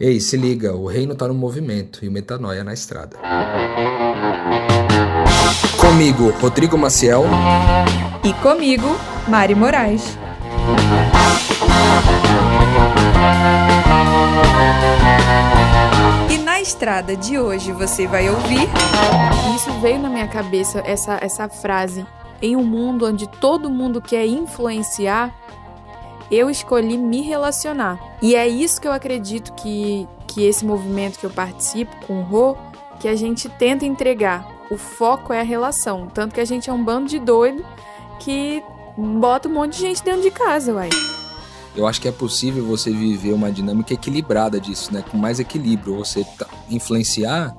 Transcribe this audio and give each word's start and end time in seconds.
Ei, 0.00 0.18
se 0.18 0.36
liga, 0.36 0.74
o 0.74 0.86
reino 0.88 1.14
tá 1.14 1.28
no 1.28 1.34
movimento 1.34 2.04
e 2.04 2.08
o 2.08 2.10
metanoia 2.10 2.64
na 2.64 2.74
estrada. 2.74 3.16
Comigo, 5.80 6.30
Rodrigo 6.40 6.76
Maciel. 6.76 7.22
E 8.24 8.32
comigo, 8.42 8.88
Mari 9.28 9.54
Moraes. 9.54 10.18
E 16.28 16.38
na 16.38 16.60
estrada 16.60 17.14
de 17.14 17.38
hoje 17.38 17.70
você 17.70 18.08
vai 18.08 18.28
ouvir. 18.28 18.68
Isso 19.54 19.70
veio 19.80 20.00
na 20.00 20.10
minha 20.10 20.26
cabeça, 20.26 20.82
essa, 20.84 21.20
essa 21.22 21.48
frase. 21.48 22.04
Em 22.42 22.56
um 22.56 22.64
mundo 22.64 23.06
onde 23.06 23.28
todo 23.28 23.70
mundo 23.70 24.02
quer 24.02 24.26
influenciar, 24.26 25.32
eu 26.30 26.50
escolhi 26.50 26.96
me 26.96 27.22
relacionar. 27.22 27.98
E 28.20 28.34
é 28.34 28.46
isso 28.46 28.80
que 28.80 28.88
eu 28.88 28.92
acredito 28.92 29.52
que, 29.54 30.08
que 30.26 30.44
esse 30.44 30.64
movimento 30.64 31.18
que 31.18 31.26
eu 31.26 31.30
participo 31.30 31.94
com 32.06 32.20
o 32.20 32.22
Rô, 32.22 32.56
que 33.00 33.08
a 33.08 33.14
gente 33.14 33.48
tenta 33.48 33.84
entregar. 33.84 34.48
O 34.70 34.76
foco 34.76 35.32
é 35.32 35.40
a 35.40 35.44
relação. 35.44 36.08
Tanto 36.08 36.34
que 36.34 36.40
a 36.40 36.44
gente 36.44 36.70
é 36.70 36.72
um 36.72 36.82
bando 36.82 37.08
de 37.08 37.18
doido 37.18 37.64
que 38.18 38.62
bota 38.96 39.48
um 39.48 39.52
monte 39.52 39.74
de 39.74 39.80
gente 39.80 40.02
dentro 40.02 40.22
de 40.22 40.30
casa, 40.30 40.72
uai. 40.72 40.88
Eu 41.76 41.86
acho 41.86 42.00
que 42.00 42.06
é 42.06 42.12
possível 42.12 42.64
você 42.64 42.92
viver 42.92 43.32
uma 43.32 43.50
dinâmica 43.50 43.92
equilibrada 43.92 44.60
disso, 44.60 44.94
né? 44.94 45.02
Com 45.10 45.18
mais 45.18 45.40
equilíbrio. 45.40 45.96
Você 45.96 46.24
tá, 46.38 46.46
influenciar 46.70 47.54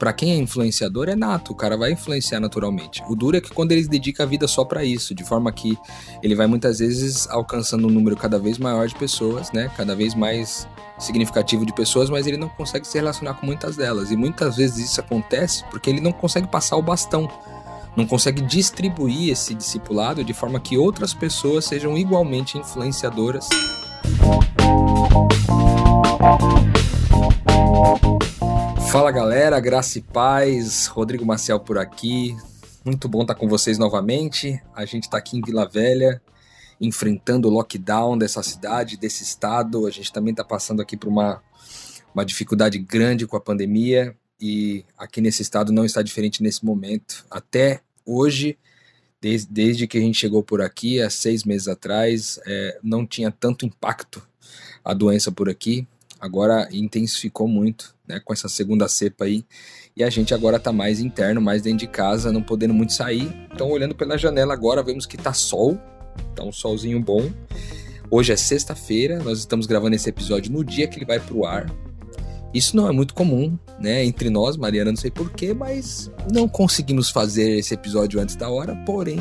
para 0.00 0.14
quem 0.14 0.32
é 0.32 0.36
influenciador 0.36 1.10
é 1.10 1.14
nato, 1.14 1.52
o 1.52 1.54
cara 1.54 1.76
vai 1.76 1.92
influenciar 1.92 2.40
naturalmente. 2.40 3.02
O 3.06 3.14
duro 3.14 3.36
é 3.36 3.40
que 3.40 3.50
quando 3.50 3.72
ele 3.72 3.86
dedica 3.86 4.22
a 4.22 4.26
vida 4.26 4.48
só 4.48 4.64
para 4.64 4.82
isso, 4.82 5.14
de 5.14 5.22
forma 5.22 5.52
que 5.52 5.76
ele 6.22 6.34
vai 6.34 6.46
muitas 6.46 6.78
vezes 6.78 7.28
alcançando 7.28 7.86
um 7.86 7.90
número 7.90 8.16
cada 8.16 8.38
vez 8.38 8.56
maior 8.56 8.88
de 8.88 8.94
pessoas, 8.94 9.52
né? 9.52 9.70
Cada 9.76 9.94
vez 9.94 10.14
mais 10.14 10.66
significativo 10.98 11.66
de 11.66 11.74
pessoas, 11.74 12.08
mas 12.08 12.26
ele 12.26 12.38
não 12.38 12.48
consegue 12.48 12.86
se 12.86 12.96
relacionar 12.96 13.34
com 13.34 13.44
muitas 13.44 13.76
delas. 13.76 14.10
E 14.10 14.16
muitas 14.16 14.56
vezes 14.56 14.90
isso 14.90 15.00
acontece 15.00 15.64
porque 15.70 15.90
ele 15.90 16.00
não 16.00 16.12
consegue 16.12 16.48
passar 16.48 16.76
o 16.76 16.82
bastão, 16.82 17.28
não 17.94 18.06
consegue 18.06 18.40
distribuir 18.40 19.30
esse 19.30 19.54
discipulado 19.54 20.24
de 20.24 20.32
forma 20.32 20.58
que 20.58 20.78
outras 20.78 21.12
pessoas 21.12 21.66
sejam 21.66 21.98
igualmente 21.98 22.56
influenciadoras. 22.56 23.50
Fala 28.90 29.12
galera, 29.12 29.60
graça 29.60 30.00
e 30.00 30.02
paz, 30.02 30.88
Rodrigo 30.88 31.24
Marcial 31.24 31.60
por 31.60 31.78
aqui. 31.78 32.36
Muito 32.84 33.08
bom 33.08 33.22
estar 33.22 33.36
com 33.36 33.46
vocês 33.46 33.78
novamente. 33.78 34.60
A 34.74 34.84
gente 34.84 35.04
está 35.04 35.16
aqui 35.16 35.38
em 35.38 35.40
Vila 35.40 35.64
Velha, 35.64 36.20
enfrentando 36.80 37.46
o 37.46 37.52
lockdown 37.52 38.18
dessa 38.18 38.42
cidade, 38.42 38.96
desse 38.96 39.22
estado. 39.22 39.86
A 39.86 39.90
gente 39.92 40.12
também 40.12 40.32
está 40.32 40.42
passando 40.42 40.82
aqui 40.82 40.96
por 40.96 41.08
uma, 41.08 41.40
uma 42.12 42.24
dificuldade 42.24 42.80
grande 42.80 43.28
com 43.28 43.36
a 43.36 43.40
pandemia 43.40 44.16
e 44.40 44.84
aqui 44.98 45.20
nesse 45.20 45.40
estado 45.40 45.70
não 45.70 45.84
está 45.84 46.02
diferente 46.02 46.42
nesse 46.42 46.64
momento. 46.64 47.24
Até 47.30 47.82
hoje, 48.04 48.58
desde, 49.20 49.52
desde 49.52 49.86
que 49.86 49.98
a 49.98 50.00
gente 50.00 50.18
chegou 50.18 50.42
por 50.42 50.60
aqui, 50.60 51.00
há 51.00 51.08
seis 51.08 51.44
meses 51.44 51.68
atrás, 51.68 52.40
é, 52.44 52.80
não 52.82 53.06
tinha 53.06 53.30
tanto 53.30 53.64
impacto 53.64 54.20
a 54.84 54.92
doença 54.92 55.30
por 55.30 55.48
aqui 55.48 55.86
agora 56.20 56.68
intensificou 56.70 57.48
muito, 57.48 57.96
né, 58.10 58.20
com 58.22 58.32
essa 58.32 58.48
segunda 58.48 58.88
cepa 58.88 59.24
aí. 59.24 59.44
E 59.96 60.02
a 60.02 60.10
gente 60.10 60.34
agora 60.34 60.58
tá 60.58 60.72
mais 60.72 61.00
interno, 61.00 61.40
mais 61.40 61.62
dentro 61.62 61.78
de 61.78 61.86
casa, 61.86 62.32
não 62.32 62.42
podendo 62.42 62.74
muito 62.74 62.92
sair. 62.92 63.32
Então, 63.52 63.70
olhando 63.70 63.94
pela 63.94 64.18
janela 64.18 64.52
agora, 64.52 64.82
vemos 64.82 65.06
que 65.06 65.16
tá 65.16 65.32
sol, 65.32 65.78
tá 66.34 66.42
um 66.42 66.52
solzinho 66.52 67.00
bom. 67.00 67.30
Hoje 68.10 68.32
é 68.32 68.36
sexta-feira, 68.36 69.22
nós 69.22 69.38
estamos 69.38 69.66
gravando 69.66 69.94
esse 69.94 70.08
episódio 70.08 70.52
no 70.52 70.64
dia 70.64 70.88
que 70.88 70.98
ele 70.98 71.06
vai 71.06 71.20
pro 71.20 71.44
ar. 71.44 71.72
Isso 72.52 72.76
não 72.76 72.88
é 72.88 72.92
muito 72.92 73.14
comum, 73.14 73.56
né, 73.78 74.04
entre 74.04 74.28
nós, 74.28 74.56
Mariana, 74.56 74.90
não 74.90 74.96
sei 74.96 75.12
porquê, 75.12 75.54
mas 75.54 76.10
não 76.32 76.48
conseguimos 76.48 77.08
fazer 77.08 77.58
esse 77.58 77.72
episódio 77.74 78.20
antes 78.20 78.34
da 78.34 78.50
hora, 78.50 78.74
porém, 78.84 79.20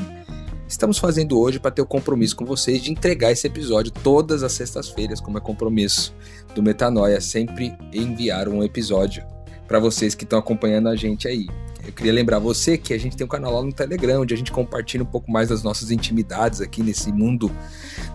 estamos 0.69 0.99
fazendo 0.99 1.39
hoje 1.39 1.59
para 1.59 1.71
ter 1.71 1.81
o 1.81 1.85
compromisso 1.85 2.35
com 2.35 2.45
vocês 2.45 2.83
de 2.83 2.91
entregar 2.91 3.31
esse 3.31 3.47
episódio 3.47 3.91
todas 3.91 4.43
as 4.43 4.51
sextas-feiras, 4.51 5.19
como 5.19 5.39
é 5.39 5.41
compromisso 5.41 6.13
do 6.53 6.61
Metanoia, 6.61 7.19
sempre 7.19 7.75
enviar 7.91 8.47
um 8.47 8.63
episódio 8.63 9.25
para 9.67 9.79
vocês 9.79 10.13
que 10.13 10.23
estão 10.23 10.37
acompanhando 10.37 10.87
a 10.87 10.95
gente 10.95 11.27
aí. 11.27 11.47
Eu 11.83 11.91
queria 11.91 12.13
lembrar 12.13 12.37
você 12.37 12.77
que 12.77 12.93
a 12.93 12.99
gente 12.99 13.17
tem 13.17 13.25
um 13.25 13.29
canal 13.29 13.55
lá 13.55 13.63
no 13.63 13.73
Telegram, 13.73 14.21
onde 14.21 14.33
a 14.33 14.37
gente 14.37 14.51
compartilha 14.51 15.03
um 15.03 15.07
pouco 15.07 15.31
mais 15.31 15.49
das 15.49 15.63
nossas 15.63 15.89
intimidades 15.89 16.61
aqui 16.61 16.83
nesse 16.83 17.11
mundo 17.11 17.51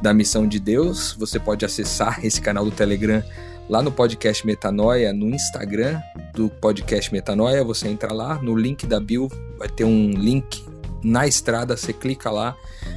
da 0.00 0.14
missão 0.14 0.46
de 0.46 0.60
Deus. 0.60 1.16
Você 1.18 1.40
pode 1.40 1.64
acessar 1.64 2.24
esse 2.24 2.40
canal 2.40 2.64
do 2.64 2.70
Telegram 2.70 3.20
lá 3.68 3.82
no 3.82 3.90
podcast 3.90 4.46
Metanoia, 4.46 5.12
no 5.12 5.28
Instagram 5.28 6.00
do 6.32 6.48
podcast 6.48 7.12
Metanoia. 7.12 7.64
Você 7.64 7.88
entra 7.88 8.12
lá, 8.12 8.40
no 8.40 8.54
link 8.54 8.86
da 8.86 9.00
bio 9.00 9.28
vai 9.58 9.68
ter 9.68 9.84
um 9.84 10.10
link 10.10 10.64
na 11.04 11.26
estrada, 11.26 11.76
você 11.76 11.92
clica 11.92 12.30
lá, 12.30 12.56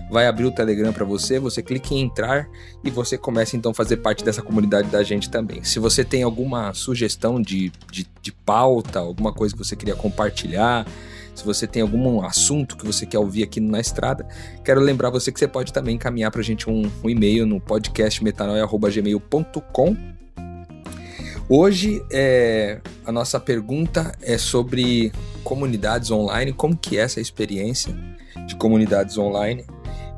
vai 0.09 0.25
abrir 0.27 0.45
o 0.45 0.51
Telegram 0.51 0.93
para 0.93 1.03
você, 1.03 1.39
você 1.39 1.61
clica 1.61 1.93
em 1.93 1.99
entrar 2.01 2.47
e 2.83 2.89
você 2.89 3.17
começa 3.17 3.57
então 3.57 3.71
a 3.71 3.75
fazer 3.75 3.97
parte 3.97 4.23
dessa 4.23 4.41
comunidade 4.41 4.87
da 4.89 5.03
gente 5.03 5.29
também. 5.29 5.61
Se 5.63 5.79
você 5.79 6.05
tem 6.05 6.23
alguma 6.23 6.73
sugestão 6.73 7.41
de, 7.41 7.71
de, 7.91 8.07
de 8.21 8.31
pauta, 8.31 8.99
alguma 8.99 9.33
coisa 9.33 9.53
que 9.53 9.59
você 9.63 9.75
queria 9.75 9.95
compartilhar, 9.95 10.87
se 11.35 11.43
você 11.45 11.67
tem 11.67 11.83
algum 11.83 12.25
assunto 12.25 12.75
que 12.77 12.85
você 12.85 13.05
quer 13.05 13.19
ouvir 13.19 13.43
aqui 13.43 13.59
na 13.59 13.79
estrada, 13.79 14.27
quero 14.63 14.81
lembrar 14.81 15.11
você 15.11 15.31
que 15.31 15.37
você 15.37 15.47
pode 15.47 15.71
também 15.71 15.93
encaminhar 15.95 16.31
para 16.31 16.41
a 16.41 16.43
gente 16.43 16.67
um, 16.69 16.91
um 17.03 17.09
e-mail 17.09 17.45
no 17.45 17.61
podcastmetanoia.gmail.com 17.61 20.16
Hoje 21.49 22.03
é, 22.11 22.81
a 23.05 23.11
nossa 23.11 23.39
pergunta 23.39 24.13
é 24.21 24.37
sobre 24.37 25.13
comunidades 25.45 26.11
online, 26.11 26.51
como 26.51 26.75
que 26.75 26.97
é 26.97 27.01
essa 27.01 27.21
experiência 27.21 27.97
de 28.45 28.53
comunidades 28.57 29.17
online. 29.17 29.65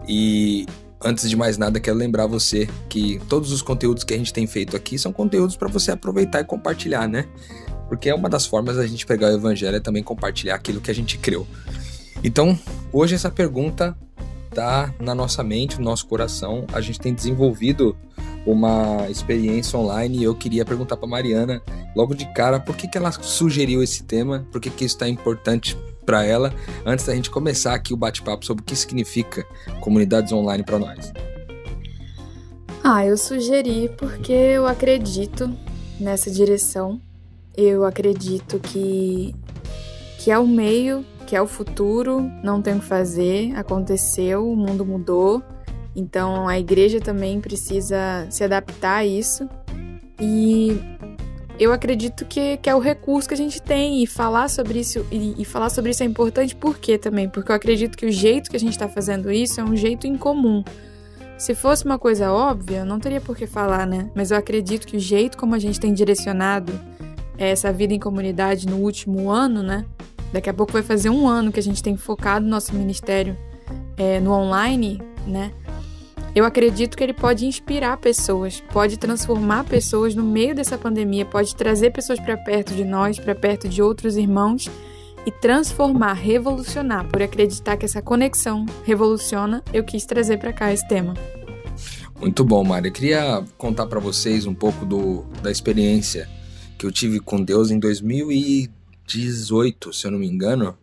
E 0.07 0.65
antes 0.99 1.29
de 1.29 1.35
mais 1.35 1.55
nada, 1.55 1.79
quero 1.79 1.95
lembrar 1.95 2.25
você 2.25 2.67
que 2.89 3.21
todos 3.29 3.51
os 3.51 3.61
conteúdos 3.61 4.03
que 4.03 4.15
a 4.15 4.17
gente 4.17 4.33
tem 4.33 4.47
feito 4.47 4.75
aqui 4.75 4.97
são 4.97 5.13
conteúdos 5.13 5.55
para 5.55 5.67
você 5.67 5.91
aproveitar 5.91 6.41
e 6.41 6.45
compartilhar, 6.45 7.07
né? 7.07 7.27
Porque 7.87 8.09
é 8.09 8.15
uma 8.15 8.27
das 8.27 8.47
formas 8.47 8.77
da 8.77 8.87
gente 8.87 9.05
pegar 9.05 9.27
o 9.27 9.35
evangelho 9.35 9.77
é 9.77 9.79
também 9.79 10.01
compartilhar 10.01 10.55
aquilo 10.55 10.81
que 10.81 10.89
a 10.89 10.95
gente 10.95 11.19
creu. 11.19 11.45
Então, 12.23 12.57
hoje 12.91 13.13
essa 13.13 13.29
pergunta 13.29 13.95
tá 14.49 14.93
na 14.99 15.13
nossa 15.13 15.43
mente, 15.43 15.77
no 15.77 15.85
nosso 15.85 16.07
coração. 16.07 16.65
A 16.73 16.81
gente 16.81 16.99
tem 16.99 17.13
desenvolvido 17.13 17.95
uma 18.45 19.07
experiência 19.09 19.77
online 19.77 20.19
e 20.19 20.23
eu 20.23 20.35
queria 20.35 20.65
perguntar 20.65 20.97
para 20.97 21.07
Mariana 21.07 21.61
logo 21.95 22.15
de 22.15 22.25
cara 22.33 22.59
por 22.59 22.75
que, 22.75 22.87
que 22.87 22.97
ela 22.97 23.11
sugeriu 23.11 23.83
esse 23.83 24.03
tema, 24.03 24.45
por 24.51 24.59
que, 24.61 24.69
que 24.69 24.85
isso 24.85 24.95
está 24.95 25.07
importante 25.07 25.77
para 26.05 26.25
ela, 26.25 26.51
antes 26.85 27.05
da 27.05 27.13
gente 27.13 27.29
começar 27.29 27.75
aqui 27.75 27.93
o 27.93 27.97
bate-papo 27.97 28.43
sobre 28.43 28.63
o 28.63 28.65
que 28.65 28.75
significa 28.75 29.45
comunidades 29.79 30.31
online 30.31 30.63
para 30.63 30.79
nós. 30.79 31.11
Ah, 32.83 33.05
eu 33.05 33.15
sugeri 33.15 33.91
porque 33.95 34.31
eu 34.31 34.65
acredito 34.65 35.53
nessa 35.99 36.31
direção. 36.31 36.99
Eu 37.55 37.85
acredito 37.85 38.59
que 38.59 39.35
que 40.17 40.31
é 40.31 40.37
o 40.37 40.47
meio, 40.47 41.05
que 41.25 41.35
é 41.35 41.41
o 41.41 41.47
futuro, 41.47 42.21
não 42.43 42.61
tem 42.61 42.75
o 42.75 42.79
que 42.79 42.85
fazer, 42.85 43.55
aconteceu, 43.55 44.51
o 44.51 44.55
mundo 44.55 44.85
mudou 44.85 45.41
então 45.99 46.47
a 46.47 46.57
igreja 46.57 46.99
também 46.99 47.39
precisa 47.39 48.27
se 48.29 48.43
adaptar 48.43 48.97
a 48.97 49.05
isso. 49.05 49.47
E 50.19 50.79
eu 51.59 51.73
acredito 51.73 52.25
que, 52.25 52.57
que 52.57 52.69
é 52.69 52.75
o 52.75 52.79
recurso 52.79 53.27
que 53.27 53.33
a 53.33 53.37
gente 53.37 53.61
tem 53.61 54.01
e 54.01 54.07
falar 54.07 54.49
sobre 54.49 54.79
isso 54.79 55.05
e, 55.11 55.35
e 55.37 55.45
falar 55.45 55.69
sobre 55.69 55.91
isso 55.91 56.01
é 56.01 56.05
importante 56.05 56.55
por 56.55 56.77
quê 56.77 56.97
também? 56.97 57.27
Porque 57.27 57.51
eu 57.51 57.55
acredito 57.55 57.97
que 57.97 58.05
o 58.05 58.11
jeito 58.11 58.49
que 58.49 58.55
a 58.55 58.59
gente 58.59 58.71
está 58.71 58.87
fazendo 58.87 59.31
isso 59.31 59.59
é 59.59 59.63
um 59.63 59.75
jeito 59.75 60.07
incomum. 60.07 60.63
Se 61.37 61.53
fosse 61.53 61.85
uma 61.85 61.99
coisa 61.99 62.31
óbvia, 62.31 62.83
não 62.83 62.99
teria 62.99 63.21
por 63.21 63.35
que 63.35 63.47
falar, 63.47 63.85
né? 63.85 64.09
Mas 64.15 64.31
eu 64.31 64.37
acredito 64.37 64.87
que 64.87 64.97
o 64.97 64.99
jeito 64.99 65.37
como 65.37 65.55
a 65.55 65.59
gente 65.59 65.79
tem 65.79 65.93
direcionado 65.93 66.73
essa 67.37 67.71
vida 67.71 67.93
em 67.93 67.99
comunidade 67.99 68.67
no 68.67 68.77
último 68.77 69.29
ano, 69.29 69.63
né? 69.63 69.85
Daqui 70.31 70.49
a 70.49 70.53
pouco 70.53 70.73
vai 70.73 70.83
fazer 70.83 71.09
um 71.09 71.27
ano 71.27 71.51
que 71.51 71.59
a 71.59 71.63
gente 71.63 71.81
tem 71.81 71.97
focado 71.97 72.45
nosso 72.45 72.73
ministério 72.75 73.37
é, 73.97 74.19
no 74.19 74.31
online, 74.31 75.01
né? 75.25 75.51
Eu 76.35 76.45
acredito 76.45 76.95
que 76.95 77.03
ele 77.03 77.13
pode 77.13 77.45
inspirar 77.45 77.97
pessoas, 77.97 78.61
pode 78.71 78.97
transformar 78.97 79.63
pessoas 79.63 80.13
no 80.13 80.23
meio 80.23 80.53
dessa 80.53 80.77
pandemia, 80.77 81.25
pode 81.25 81.55
trazer 81.55 81.91
pessoas 81.91 82.19
para 82.19 82.37
perto 82.37 82.75
de 82.75 82.85
nós, 82.85 83.17
para 83.17 83.33
perto 83.33 83.67
de 83.67 83.81
outros 83.81 84.15
irmãos 84.15 84.69
e 85.25 85.31
transformar, 85.31 86.13
revolucionar. 86.13 87.07
Por 87.07 87.23
acreditar 87.23 87.77
que 87.77 87.85
essa 87.85 88.01
conexão 88.01 88.65
revoluciona, 88.83 89.63
eu 89.73 89.83
quis 89.83 90.05
trazer 90.05 90.37
para 90.37 90.53
cá 90.53 90.71
esse 90.71 90.87
tema. 90.87 91.15
Muito 92.19 92.45
bom, 92.45 92.63
Mária. 92.63 92.89
Eu 92.89 92.93
queria 92.93 93.43
contar 93.57 93.87
para 93.87 93.99
vocês 93.99 94.45
um 94.45 94.53
pouco 94.53 94.85
do, 94.85 95.23
da 95.41 95.49
experiência 95.49 96.29
que 96.77 96.85
eu 96.85 96.91
tive 96.91 97.19
com 97.19 97.43
Deus 97.43 97.71
em 97.71 97.79
2018, 97.79 99.93
se 99.93 100.05
eu 100.05 100.11
não 100.11 100.19
me 100.19 100.27
engano, 100.27 100.77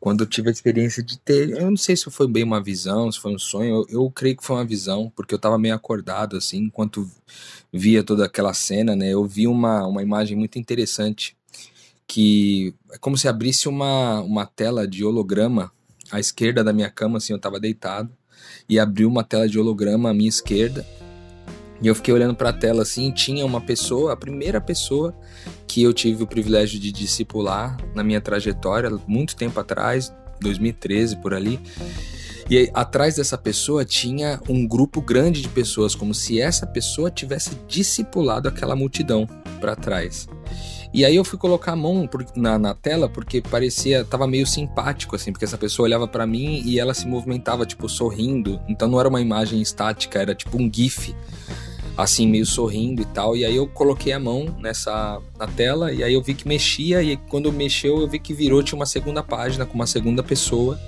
quando 0.00 0.24
eu 0.24 0.26
tive 0.26 0.48
a 0.48 0.52
experiência 0.52 1.02
de 1.02 1.18
ter, 1.18 1.50
eu 1.50 1.70
não 1.70 1.76
sei 1.76 1.94
se 1.94 2.10
foi 2.10 2.26
bem 2.26 2.42
uma 2.42 2.62
visão, 2.62 3.12
se 3.12 3.20
foi 3.20 3.34
um 3.34 3.38
sonho, 3.38 3.84
eu, 3.90 4.00
eu 4.02 4.10
creio 4.10 4.34
que 4.34 4.44
foi 4.44 4.56
uma 4.56 4.64
visão, 4.64 5.12
porque 5.14 5.34
eu 5.34 5.36
estava 5.36 5.58
meio 5.58 5.74
acordado 5.74 6.38
assim, 6.38 6.56
enquanto 6.64 7.08
via 7.70 8.02
toda 8.02 8.24
aquela 8.24 8.54
cena, 8.54 8.96
né? 8.96 9.10
Eu 9.10 9.24
vi 9.26 9.46
uma, 9.46 9.86
uma 9.86 10.02
imagem 10.02 10.36
muito 10.36 10.58
interessante 10.58 11.36
que 12.06 12.74
é 12.90 12.98
como 12.98 13.16
se 13.16 13.28
abrisse 13.28 13.68
uma, 13.68 14.20
uma 14.22 14.44
tela 14.44 14.88
de 14.88 15.04
holograma 15.04 15.70
à 16.10 16.18
esquerda 16.18 16.64
da 16.64 16.72
minha 16.72 16.90
cama, 16.90 17.18
assim, 17.18 17.32
eu 17.32 17.36
estava 17.36 17.60
deitado, 17.60 18.10
e 18.68 18.80
abriu 18.80 19.08
uma 19.08 19.22
tela 19.22 19.48
de 19.48 19.60
holograma 19.60 20.10
à 20.10 20.14
minha 20.14 20.28
esquerda. 20.28 20.84
E 21.80 21.86
eu 21.86 21.94
fiquei 21.94 22.12
olhando 22.12 22.34
para 22.34 22.48
a 22.48 22.52
tela 22.52 22.82
assim, 22.82 23.12
tinha 23.12 23.46
uma 23.46 23.60
pessoa, 23.60 24.12
a 24.12 24.16
primeira 24.16 24.60
pessoa 24.60 25.14
que 25.70 25.84
eu 25.84 25.92
tive 25.92 26.24
o 26.24 26.26
privilégio 26.26 26.80
de 26.80 26.90
discipular 26.90 27.76
na 27.94 28.02
minha 28.02 28.20
trajetória, 28.20 28.90
muito 29.06 29.36
tempo 29.36 29.60
atrás, 29.60 30.12
2013 30.40 31.18
por 31.18 31.32
ali. 31.32 31.60
E 32.50 32.58
aí, 32.58 32.70
atrás 32.74 33.14
dessa 33.14 33.38
pessoa 33.38 33.84
tinha 33.84 34.40
um 34.48 34.66
grupo 34.66 35.00
grande 35.00 35.40
de 35.40 35.48
pessoas, 35.48 35.94
como 35.94 36.12
se 36.12 36.40
essa 36.40 36.66
pessoa 36.66 37.08
tivesse 37.08 37.50
discipulado 37.68 38.48
aquela 38.48 38.74
multidão 38.74 39.28
para 39.60 39.76
trás. 39.76 40.28
E 40.92 41.04
aí 41.04 41.14
eu 41.14 41.24
fui 41.24 41.38
colocar 41.38 41.70
a 41.70 41.76
mão 41.76 42.10
na, 42.34 42.58
na 42.58 42.74
tela 42.74 43.08
porque 43.08 43.40
parecia, 43.40 44.04
tava 44.04 44.26
meio 44.26 44.48
simpático, 44.48 45.14
assim, 45.14 45.30
porque 45.30 45.44
essa 45.44 45.56
pessoa 45.56 45.86
olhava 45.86 46.08
para 46.08 46.26
mim 46.26 46.62
e 46.64 46.80
ela 46.80 46.94
se 46.94 47.06
movimentava, 47.06 47.64
tipo, 47.64 47.88
sorrindo. 47.88 48.60
Então 48.68 48.88
não 48.88 48.98
era 48.98 49.08
uma 49.08 49.20
imagem 49.20 49.62
estática, 49.62 50.18
era 50.20 50.34
tipo 50.34 50.60
um 50.60 50.68
GIF, 50.68 51.14
assim, 52.02 52.26
meio 52.26 52.46
sorrindo 52.46 53.02
e 53.02 53.04
tal. 53.06 53.36
E 53.36 53.44
aí 53.44 53.56
eu 53.56 53.66
coloquei 53.66 54.12
a 54.12 54.18
mão 54.18 54.54
nessa 54.58 55.20
na 55.38 55.46
tela 55.46 55.92
e 55.92 56.02
aí 56.02 56.14
eu 56.14 56.22
vi 56.22 56.34
que 56.34 56.46
mexia. 56.46 57.02
E 57.02 57.16
quando 57.16 57.52
mexeu, 57.52 58.00
eu 58.00 58.08
vi 58.08 58.18
que 58.18 58.34
virou, 58.34 58.62
tinha 58.62 58.76
uma 58.76 58.86
segunda 58.86 59.22
página 59.22 59.64
com 59.66 59.74
uma 59.74 59.86
segunda 59.86 60.22
pessoa 60.22 60.78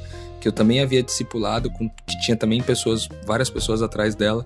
que 0.43 0.49
eu 0.49 0.53
também 0.53 0.81
havia 0.81 1.05
discipulado, 1.05 1.71
com, 1.71 1.89
que 1.89 2.21
tinha 2.21 2.37
também 2.37 2.61
pessoas, 2.61 3.09
várias 3.25 3.49
pessoas 3.49 3.81
atrás 3.81 4.17
dela. 4.17 4.45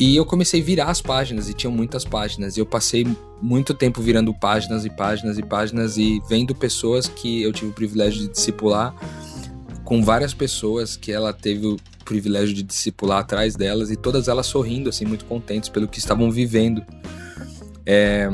E 0.00 0.16
eu 0.16 0.24
comecei 0.24 0.62
a 0.62 0.64
virar 0.64 0.86
as 0.86 1.02
páginas, 1.02 1.48
e 1.50 1.54
tinham 1.54 1.72
muitas 1.72 2.04
páginas. 2.04 2.56
E 2.56 2.60
eu 2.60 2.64
passei 2.64 3.06
muito 3.42 3.74
tempo 3.74 4.00
virando 4.00 4.32
páginas 4.32 4.86
e 4.86 4.90
páginas 4.90 5.38
e 5.38 5.42
páginas 5.42 5.98
e 5.98 6.22
vendo 6.26 6.54
pessoas 6.54 7.06
que 7.06 7.42
eu 7.42 7.52
tive 7.52 7.70
o 7.70 7.74
privilégio 7.74 8.22
de 8.22 8.28
discipular, 8.28 8.94
com 9.84 10.02
várias 10.02 10.32
pessoas 10.32 10.96
que 10.96 11.12
ela 11.12 11.34
teve 11.34 11.76
privilégio 12.08 12.54
de 12.54 12.62
discipular 12.62 13.18
atrás 13.18 13.54
delas, 13.54 13.90
e 13.90 13.96
todas 13.96 14.28
elas 14.28 14.46
sorrindo, 14.46 14.88
assim, 14.88 15.04
muito 15.04 15.26
contentes 15.26 15.68
pelo 15.68 15.86
que 15.86 15.98
estavam 15.98 16.30
vivendo. 16.30 16.82
É, 17.84 18.30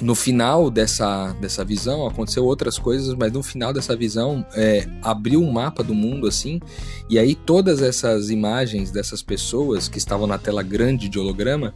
no 0.00 0.16
final 0.16 0.68
dessa, 0.68 1.32
dessa 1.40 1.64
visão 1.64 2.04
aconteceu 2.08 2.44
outras 2.44 2.76
coisas, 2.76 3.14
mas 3.14 3.30
no 3.30 3.40
final 3.40 3.72
dessa 3.72 3.94
visão 3.94 4.44
é, 4.52 4.84
abriu 5.00 5.40
um 5.40 5.52
mapa 5.52 5.84
do 5.84 5.94
mundo 5.94 6.26
assim, 6.26 6.60
e 7.08 7.20
aí 7.20 7.36
todas 7.36 7.80
essas 7.80 8.28
imagens 8.28 8.90
dessas 8.90 9.22
pessoas 9.22 9.86
que 9.86 9.98
estavam 9.98 10.26
na 10.26 10.38
tela 10.38 10.62
grande 10.62 11.08
de 11.08 11.20
holograma, 11.20 11.72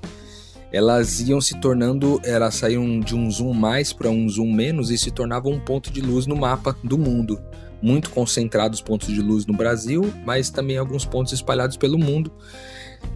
elas 0.73 1.21
iam 1.21 1.41
se 1.41 1.61
tornando, 1.61 2.21
elas 2.25 2.57
saíam 2.57 2.99
de 2.99 3.15
um 3.15 3.31
zoom 3.31 3.53
mais 3.53 3.93
para 3.93 4.11
um 4.11 4.29
zoom 4.29 4.53
menos 4.53 4.91
e 4.91 4.99
se 4.99 5.13
tornavam 5.13 5.53
um 5.53 5.61
ponto 5.61 5.93
de 5.93 6.01
luz 6.01 6.27
no 6.27 6.35
mapa 6.35 6.77
do 6.83 6.99
mundo. 6.99 7.41
Muito 7.81 8.11
concentrados 8.11 8.81
pontos 8.81 9.09
de 9.09 9.21
luz 9.21 9.47
no 9.47 9.55
Brasil, 9.55 10.13
mas 10.25 10.51
também 10.51 10.79
alguns 10.79 11.05
pontos 11.05 11.33
espalhados 11.33 11.77
pelo 11.77 11.99
mundo 11.99 12.33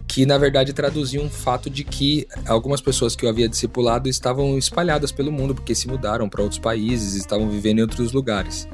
que 0.07 0.25
na 0.25 0.37
verdade 0.37 0.73
traduzia 0.73 1.21
um 1.21 1.29
fato 1.29 1.69
de 1.69 1.83
que 1.83 2.27
algumas 2.45 2.81
pessoas 2.81 3.15
que 3.15 3.25
eu 3.25 3.29
havia 3.29 3.47
discipulado 3.47 4.09
estavam 4.09 4.57
espalhadas 4.57 5.11
pelo 5.11 5.31
mundo 5.31 5.55
porque 5.55 5.73
se 5.73 5.87
mudaram 5.87 6.27
para 6.27 6.41
outros 6.41 6.59
países, 6.59 7.15
estavam 7.15 7.49
vivendo 7.49 7.79
em 7.79 7.81
outros 7.81 8.11
lugares. 8.11 8.67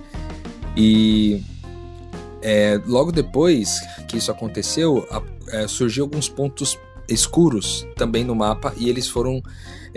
E 0.75 1.43
é, 2.41 2.79
logo 2.85 3.11
depois 3.11 3.79
que 4.07 4.17
isso 4.17 4.31
aconteceu, 4.31 5.07
é, 5.49 5.67
surgiu 5.67 6.05
alguns 6.05 6.27
pontos 6.27 6.77
escuros 7.07 7.87
também 7.95 8.23
no 8.23 8.35
mapa 8.35 8.73
e 8.77 8.89
eles 8.89 9.07
foram 9.07 9.41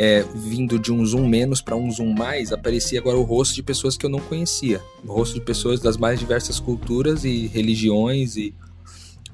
é, 0.02 0.25
vindo 0.35 0.79
de 0.79 0.91
um 0.91 1.05
zoom 1.05 1.29
menos 1.29 1.61
para 1.61 1.76
um 1.76 1.91
zoom 1.91 2.14
mais, 2.14 2.52
aparecia 2.52 2.99
agora 2.99 3.19
o 3.19 3.23
rosto 3.23 3.55
de 3.55 3.62
pessoas 3.62 3.99
que 3.99 4.06
eu 4.06 4.08
não 4.08 4.19
conhecia, 4.19 4.81
o 5.06 5.12
rosto 5.12 5.35
de 5.35 5.43
pessoas 5.43 5.79
das 5.79 5.99
mais 5.99 6.19
diversas 6.19 6.58
culturas 6.58 7.23
e 7.23 7.49
religiões 7.49 8.35
e, 8.35 8.55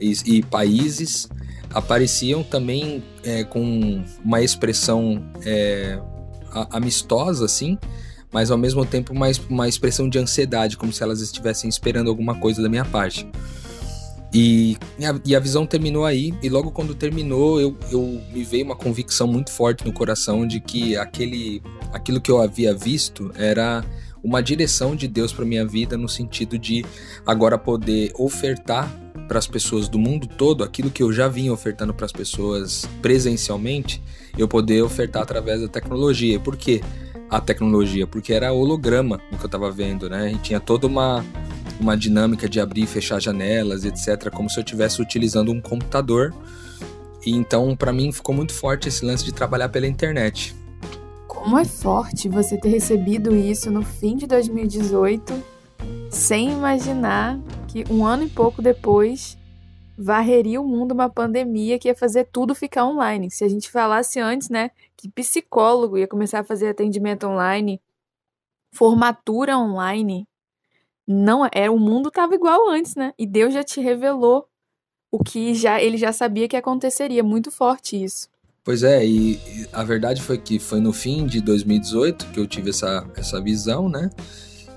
e, 0.01 0.13
e 0.27 0.43
países 0.43 1.29
apareciam 1.73 2.43
também 2.43 3.01
é, 3.23 3.45
com 3.45 4.05
uma 4.25 4.43
expressão 4.43 5.25
é, 5.45 6.01
amistosa, 6.73 7.45
assim, 7.45 7.79
mas 8.33 8.51
ao 8.51 8.59
mesmo 8.59 8.85
tempo 8.85 9.13
uma, 9.13 9.29
uma 9.49 9.69
expressão 9.69 10.09
de 10.09 10.19
ansiedade, 10.19 10.77
como 10.77 10.93
se 10.93 11.01
elas 11.01 11.21
estivessem 11.21 11.71
esperando 11.71 12.11
alguma 12.11 12.35
coisa 12.41 12.61
da 12.61 12.69
minha 12.69 12.85
parte. 12.85 13.25
E, 14.33 14.77
e, 15.25 15.35
a, 15.35 15.41
visão 15.41 15.65
terminou 15.65 16.05
aí, 16.05 16.35
e 16.43 16.49
logo 16.49 16.71
quando 16.71 16.95
terminou, 16.95 17.61
eu, 17.61 17.77
eu 17.91 18.21
me 18.33 18.45
veio 18.45 18.65
uma 18.65 18.77
convicção 18.77 19.27
muito 19.27 19.51
forte 19.51 19.85
no 19.85 19.93
coração 19.93 20.47
de 20.47 20.61
que 20.61 20.97
aquele, 20.97 21.63
aquilo 21.93 22.21
que 22.21 22.31
eu 22.31 22.43
havia 22.43 22.75
visto 22.75 23.31
era 23.35 23.85
uma 24.23 24.43
direção 24.43 24.97
de 24.97 25.07
Deus 25.07 25.33
para 25.33 25.45
minha 25.45 25.65
vida 25.65 25.97
no 25.97 26.09
sentido 26.09 26.59
de 26.59 26.85
agora 27.25 27.57
poder 27.57 28.13
ofertar 28.19 28.91
para 29.29 29.39
as 29.39 29.47
pessoas 29.47 29.89
do 29.89 29.99
mundo 29.99 30.27
todo 30.27 30.65
aquilo 30.65 30.91
que 30.91 31.03
eu 31.03 31.13
já 31.13 31.29
vinha 31.29 31.53
ofertando 31.53 31.95
para 31.95 32.07
as 32.07 32.13
pessoas 32.13 32.89
presencialmente, 33.01 34.03
eu 34.37 34.47
poder 34.47 34.83
ofertar 34.83 35.23
através 35.23 35.61
da 35.61 35.69
tecnologia. 35.69 36.39
Por 36.39 36.57
quê? 36.57 36.81
A 37.29 37.41
tecnologia, 37.41 38.07
porque 38.07 38.33
era 38.33 38.53
holograma 38.53 39.21
o 39.33 39.37
que 39.37 39.45
eu 39.45 39.47
estava 39.47 39.71
vendo, 39.71 40.09
né? 40.09 40.33
E 40.33 40.39
tinha 40.39 40.61
toda 40.61 40.87
uma, 40.87 41.25
uma 41.81 41.97
dinâmica 41.97 42.49
de 42.49 42.61
abrir 42.61 42.83
e 42.83 42.87
fechar 42.87 43.21
janelas, 43.21 43.85
etc., 43.85 44.31
como 44.31 44.49
se 44.49 44.59
eu 44.59 44.65
estivesse 44.65 45.01
utilizando 45.01 45.53
um 45.53 45.61
computador. 45.61 46.35
E 47.25 47.31
então, 47.31 47.75
para 47.77 47.93
mim, 47.93 48.13
ficou 48.13 48.35
muito 48.35 48.55
forte 48.55 48.89
esse 48.89 49.05
lance 49.05 49.25
de 49.25 49.33
trabalhar 49.33 49.69
pela 49.69 49.87
internet. 49.87 50.55
Como 51.27 51.59
é 51.59 51.65
forte 51.65 52.29
você 52.29 52.59
ter 52.59 52.69
recebido 52.69 53.35
isso 53.35 53.71
no 53.71 53.83
fim 53.83 54.17
de 54.17 54.27
2018, 54.27 55.33
sem 56.11 56.51
imaginar 56.51 57.39
que 57.69 57.85
um 57.91 58.05
ano 58.05 58.25
e 58.25 58.29
pouco 58.29 58.63
depois 58.63 59.37
varreria 59.99 60.61
o 60.61 60.67
mundo 60.67 60.93
uma 60.93 61.09
pandemia 61.09 61.79
que 61.79 61.89
ia 61.89 61.95
fazer 61.95 62.25
tudo 62.31 62.55
ficar 62.55 62.85
online. 62.85 63.31
Se 63.31 63.45
a 63.45 63.49
gente 63.49 63.71
falasse 63.71 64.21
antes, 64.21 64.49
né, 64.49 64.71
que 64.97 65.09
psicólogo 65.09 65.97
ia 65.97 66.07
começar 66.07 66.41
a 66.41 66.45
fazer 66.45 66.69
atendimento 66.69 67.27
online, 67.27 67.81
formatura 68.73 69.57
online, 69.57 70.27
não 71.07 71.49
era 71.53 71.71
o 71.71 71.79
mundo 71.79 72.09
estava 72.09 72.35
igual 72.35 72.69
antes, 72.69 72.95
né? 72.95 73.13
E 73.19 73.27
Deus 73.27 73.55
já 73.55 73.63
te 73.63 73.81
revelou 73.81 74.47
o 75.11 75.23
que 75.23 75.55
já 75.55 75.81
ele 75.81 75.97
já 75.97 76.13
sabia 76.13 76.49
que 76.49 76.57
aconteceria, 76.57 77.23
muito 77.23 77.51
forte 77.51 78.03
isso. 78.03 78.29
Pois 78.65 78.83
é, 78.83 79.07
e 79.07 79.39
a 79.73 79.85
verdade 79.85 80.21
foi 80.21 80.39
que 80.39 80.59
foi 80.59 80.81
no 80.81 80.93
fim 80.93 81.25
de 81.25 81.41
2018 81.41 82.27
que 82.33 82.41
eu 82.41 82.47
tive 82.49 82.71
essa, 82.71 83.09
essa 83.17 83.41
visão, 83.41 83.89
né? 83.89 84.11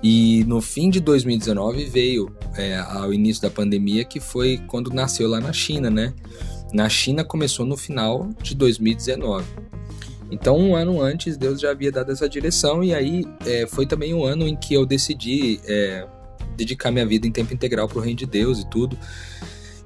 E 0.02 0.46
no 0.46 0.62
fim 0.62 0.90
de 0.90 1.00
2019 1.00 1.86
veio 1.86 2.32
é, 2.56 2.78
ao 2.78 3.12
início 3.12 3.42
da 3.42 3.50
pandemia, 3.50 4.06
que 4.06 4.20
foi 4.20 4.62
quando 4.68 4.94
nasceu 4.94 5.28
lá 5.28 5.42
na 5.42 5.52
China, 5.52 5.90
né? 5.90 6.14
Na 6.72 6.88
China 6.88 7.24
começou 7.24 7.66
no 7.66 7.76
final 7.76 8.30
de 8.42 8.56
2019. 8.56 9.46
Então, 10.32 10.58
um 10.58 10.76
ano 10.76 11.02
antes, 11.02 11.36
Deus 11.36 11.60
já 11.60 11.72
havia 11.72 11.92
dado 11.92 12.12
essa 12.12 12.30
direção, 12.30 12.84
e 12.84 12.94
aí 12.94 13.26
é, 13.46 13.66
foi 13.66 13.88
também 13.88 14.14
um 14.14 14.24
ano 14.24 14.48
em 14.48 14.56
que 14.56 14.76
eu 14.76 14.86
decidi 14.86 15.60
é, 15.66 16.08
dedicar 16.60 16.92
minha 16.92 17.06
vida 17.06 17.28
em 17.28 17.32
tempo 17.32 17.54
integral 17.54 17.88
para 17.88 17.98
o 17.98 18.02
Reino 18.02 18.18
de 18.18 18.26
Deus 18.26 18.60
e 18.60 18.70
tudo. 18.70 18.98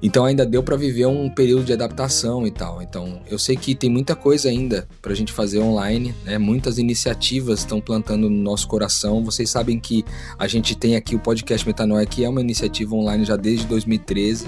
Então 0.02 0.26
ainda 0.26 0.44
deu 0.44 0.62
para 0.62 0.76
viver 0.76 1.06
um 1.06 1.30
período 1.30 1.64
de 1.64 1.72
adaptação 1.72 2.46
e 2.46 2.50
tal. 2.50 2.82
Então 2.82 3.22
eu 3.26 3.38
sei 3.38 3.56
que 3.56 3.74
tem 3.74 3.88
muita 3.88 4.14
coisa 4.14 4.50
ainda 4.50 4.86
para 5.00 5.12
a 5.12 5.16
gente 5.16 5.32
fazer 5.32 5.60
online, 5.60 6.14
né? 6.24 6.36
Muitas 6.36 6.76
iniciativas 6.76 7.60
estão 7.60 7.80
plantando 7.80 8.28
no 8.28 8.42
nosso 8.42 8.68
coração. 8.68 9.24
Vocês 9.24 9.48
sabem 9.48 9.80
que 9.80 10.04
a 10.38 10.46
gente 10.46 10.76
tem 10.76 10.94
aqui 10.94 11.16
o 11.16 11.18
podcast 11.18 11.66
Metanoia, 11.66 12.04
que 12.04 12.22
é 12.22 12.28
uma 12.28 12.42
iniciativa 12.42 12.94
online 12.94 13.24
já 13.24 13.36
desde 13.36 13.66
2013. 13.66 14.46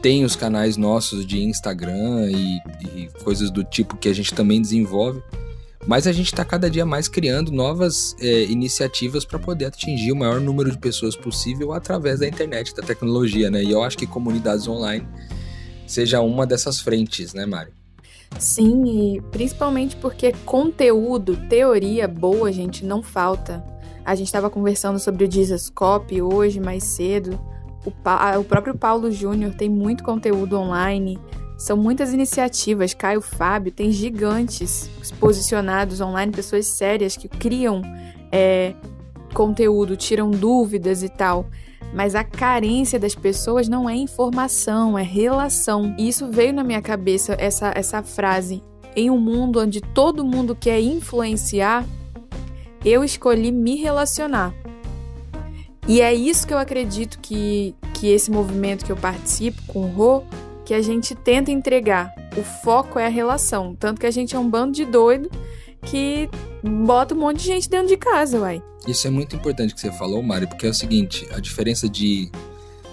Tem 0.00 0.24
os 0.24 0.34
canais 0.34 0.78
nossos 0.78 1.26
de 1.26 1.42
Instagram 1.42 2.30
e, 2.30 2.56
e 2.96 3.08
coisas 3.22 3.50
do 3.50 3.62
tipo 3.62 3.98
que 3.98 4.08
a 4.08 4.14
gente 4.14 4.32
também 4.32 4.62
desenvolve. 4.62 5.22
Mas 5.86 6.06
a 6.06 6.12
gente 6.12 6.26
está 6.26 6.44
cada 6.44 6.68
dia 6.68 6.84
mais 6.84 7.08
criando 7.08 7.50
novas 7.50 8.14
é, 8.20 8.44
iniciativas 8.44 9.24
para 9.24 9.38
poder 9.38 9.66
atingir 9.66 10.12
o 10.12 10.16
maior 10.16 10.40
número 10.40 10.70
de 10.70 10.78
pessoas 10.78 11.16
possível 11.16 11.72
através 11.72 12.20
da 12.20 12.28
internet, 12.28 12.74
da 12.74 12.82
tecnologia, 12.82 13.50
né? 13.50 13.62
E 13.64 13.70
eu 13.70 13.82
acho 13.82 13.96
que 13.96 14.06
comunidades 14.06 14.68
online 14.68 15.06
seja 15.86 16.20
uma 16.20 16.46
dessas 16.46 16.80
frentes, 16.80 17.32
né, 17.32 17.46
Mari? 17.46 17.72
Sim, 18.38 19.16
e 19.16 19.20
principalmente 19.32 19.96
porque 19.96 20.32
conteúdo, 20.44 21.36
teoria 21.48 22.06
boa, 22.06 22.52
gente, 22.52 22.84
não 22.84 23.02
falta. 23.02 23.64
A 24.04 24.14
gente 24.14 24.28
estava 24.28 24.48
conversando 24.48 24.98
sobre 24.98 25.24
o 25.24 25.30
Jesus 25.30 25.68
Cop 25.68 26.22
hoje, 26.22 26.60
mais 26.60 26.84
cedo. 26.84 27.38
O, 27.84 27.90
pa 27.90 28.38
o 28.38 28.44
próprio 28.44 28.76
Paulo 28.76 29.10
Júnior 29.10 29.54
tem 29.54 29.68
muito 29.68 30.04
conteúdo 30.04 30.56
online. 30.58 31.18
São 31.60 31.76
muitas 31.76 32.14
iniciativas. 32.14 32.94
Caio 32.94 33.20
Fábio 33.20 33.70
tem 33.70 33.92
gigantes 33.92 34.88
posicionados 35.20 36.00
online, 36.00 36.32
pessoas 36.32 36.64
sérias 36.64 37.18
que 37.18 37.28
criam 37.28 37.82
é, 38.32 38.72
conteúdo, 39.34 39.94
tiram 39.94 40.30
dúvidas 40.30 41.02
e 41.02 41.10
tal. 41.10 41.44
Mas 41.92 42.14
a 42.14 42.24
carência 42.24 42.98
das 42.98 43.14
pessoas 43.14 43.68
não 43.68 43.90
é 43.90 43.94
informação, 43.94 44.98
é 44.98 45.02
relação. 45.02 45.94
E 45.98 46.08
isso 46.08 46.30
veio 46.30 46.54
na 46.54 46.64
minha 46.64 46.80
cabeça, 46.80 47.36
essa, 47.38 47.70
essa 47.76 48.02
frase. 48.02 48.62
Em 48.96 49.10
um 49.10 49.18
mundo 49.18 49.60
onde 49.60 49.82
todo 49.82 50.24
mundo 50.24 50.56
quer 50.56 50.80
influenciar, 50.80 51.84
eu 52.82 53.04
escolhi 53.04 53.52
me 53.52 53.76
relacionar. 53.76 54.54
E 55.86 56.00
é 56.00 56.14
isso 56.14 56.46
que 56.46 56.54
eu 56.54 56.58
acredito 56.58 57.18
que, 57.20 57.74
que 57.92 58.08
esse 58.08 58.30
movimento 58.30 58.82
que 58.82 58.92
eu 58.92 58.96
participo 58.96 59.60
com 59.66 59.80
o 59.80 59.88
Rô, 59.88 60.22
que 60.70 60.74
a 60.74 60.80
gente 60.80 61.16
tenta 61.16 61.50
entregar. 61.50 62.14
O 62.36 62.44
foco 62.44 62.96
é 62.96 63.06
a 63.06 63.08
relação. 63.08 63.74
Tanto 63.74 64.00
que 64.00 64.06
a 64.06 64.10
gente 64.12 64.36
é 64.36 64.38
um 64.38 64.48
bando 64.48 64.72
de 64.72 64.84
doido 64.84 65.28
que 65.82 66.30
bota 66.62 67.12
um 67.12 67.18
monte 67.18 67.38
de 67.38 67.46
gente 67.46 67.68
dentro 67.68 67.88
de 67.88 67.96
casa, 67.96 68.38
uai. 68.38 68.62
Isso 68.86 69.04
é 69.04 69.10
muito 69.10 69.34
importante 69.34 69.74
que 69.74 69.80
você 69.80 69.90
falou, 69.90 70.22
Mari, 70.22 70.46
porque 70.46 70.68
é 70.68 70.70
o 70.70 70.74
seguinte, 70.74 71.26
a 71.32 71.40
diferença 71.40 71.88
de 71.88 72.30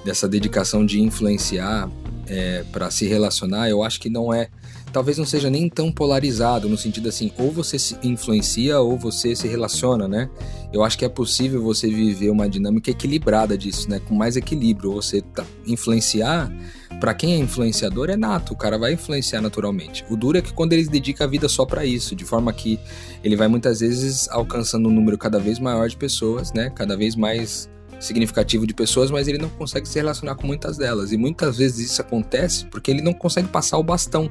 dessa 0.04 0.28
dedicação 0.28 0.84
de 0.84 1.00
influenciar 1.00 1.88
é, 2.28 2.64
para 2.72 2.90
se 2.90 3.06
relacionar, 3.06 3.70
eu 3.70 3.84
acho 3.84 4.00
que 4.00 4.10
não 4.10 4.34
é, 4.34 4.50
talvez 4.92 5.20
não 5.20 5.26
seja 5.26 5.48
nem 5.48 5.70
tão 5.70 5.92
polarizado 5.92 6.68
no 6.68 6.78
sentido 6.80 7.10
assim, 7.10 7.32
ou 7.38 7.52
você 7.52 7.78
se 7.78 7.96
influencia 8.02 8.80
ou 8.80 8.98
você 8.98 9.36
se 9.36 9.48
relaciona, 9.48 10.08
né? 10.08 10.32
Eu 10.74 10.84
acho 10.84 10.98
que 10.98 11.06
é 11.06 11.10
possível 11.10 11.62
você 11.62 11.88
viver 11.88 12.32
uma 12.32 12.50
dinâmica 12.50 12.90
equilibrada 12.90 13.56
disso, 13.56 13.88
né? 13.88 14.00
Com 14.00 14.16
mais 14.16 14.36
equilíbrio, 14.36 14.94
você 14.94 15.22
tá, 15.22 15.46
influenciar 15.68 16.52
para 17.00 17.14
quem 17.14 17.34
é 17.34 17.38
influenciador 17.38 18.10
é 18.10 18.16
nato, 18.16 18.54
o 18.54 18.56
cara 18.56 18.78
vai 18.78 18.94
influenciar 18.94 19.42
naturalmente. 19.42 20.06
O 20.10 20.16
duro 20.16 20.38
é 20.38 20.42
que 20.42 20.54
quando 20.54 20.74
ele 20.74 20.86
dedica 20.88 21.24
a 21.24 21.28
vida 21.28 21.48
só 21.48 21.66
para 21.66 21.86
isso, 21.86 22.16
de 22.16 22.26
forma 22.26 22.52
que 22.52 22.80
ele 23.24 23.36
vai 23.36 23.48
muitas 23.48 23.80
vezes 23.80 24.28
alcançando 24.30 24.90
um 24.90 24.92
número 24.92 25.18
cada 25.18 25.40
vez 25.40 25.60
maior 25.60 25.88
de 25.88 25.96
pessoas, 25.96 26.52
né? 26.54 26.72
Cada 26.76 26.98
vez 26.98 27.16
mais 27.16 27.70
significativo 28.00 28.66
de 28.66 28.74
pessoas, 28.74 29.10
mas 29.10 29.28
ele 29.28 29.38
não 29.38 29.50
consegue 29.50 29.88
se 29.88 29.98
relacionar 29.98 30.36
com 30.36 30.46
muitas 30.46 30.78
delas. 30.78 31.12
E 31.12 31.18
muitas 31.18 31.58
vezes 31.58 31.92
isso 31.92 32.02
acontece 32.02 32.66
porque 32.66 32.92
ele 32.92 33.02
não 33.02 33.14
consegue 33.14 33.48
passar 33.48 33.78
o 33.78 33.84
bastão, 33.84 34.30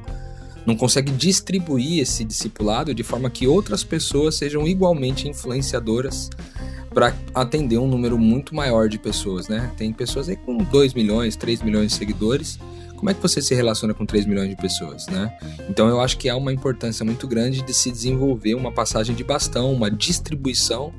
não 0.65 0.77
consegue 0.77 1.13
distribuir 1.13 2.01
esse 2.01 2.25
discipulado 2.25 2.95
de 2.95 3.03
forma 3.03 3.31
que 3.31 3.47
outras 3.47 3.85
pessoas 3.85 4.35
sejam 4.37 4.67
igualmente 4.67 5.29
influenciadoras 5.29 6.31
para 6.97 7.15
atender 7.35 7.77
um 7.77 7.87
número 7.87 8.17
muito 8.17 8.55
maior 8.55 8.89
de 8.89 8.99
pessoas, 8.99 9.49
né? 9.49 9.71
Tem 9.77 9.93
pessoas 9.93 10.31
aí 10.31 10.37
com 10.37 10.57
2 10.57 10.95
milhões, 10.95 11.37
3 11.37 11.61
milhões 11.61 11.89
de 11.89 11.99
seguidores. 11.99 12.59
Como 12.97 13.11
é 13.11 13.13
que 13.13 13.21
você 13.21 13.43
se 13.43 13.55
relaciona 13.55 13.93
com 13.93 14.07
3 14.07 14.25
milhões 14.25 14.49
de 14.49 14.57
pessoas, 14.57 15.07
né? 15.09 15.31
Então 15.69 15.91
eu 15.91 16.01
acho 16.01 16.17
que 16.17 16.27
há 16.27 16.35
uma 16.35 16.55
importância 16.55 17.05
muito 17.05 17.29
grande 17.29 17.61
de 17.61 17.75
se 17.75 17.93
desenvolver 17.93 18.55
uma 18.55 18.73
passagem 18.73 19.15
de 19.15 19.23
bastão, 19.23 19.75
uma 19.75 19.91
distribuição 19.91 20.91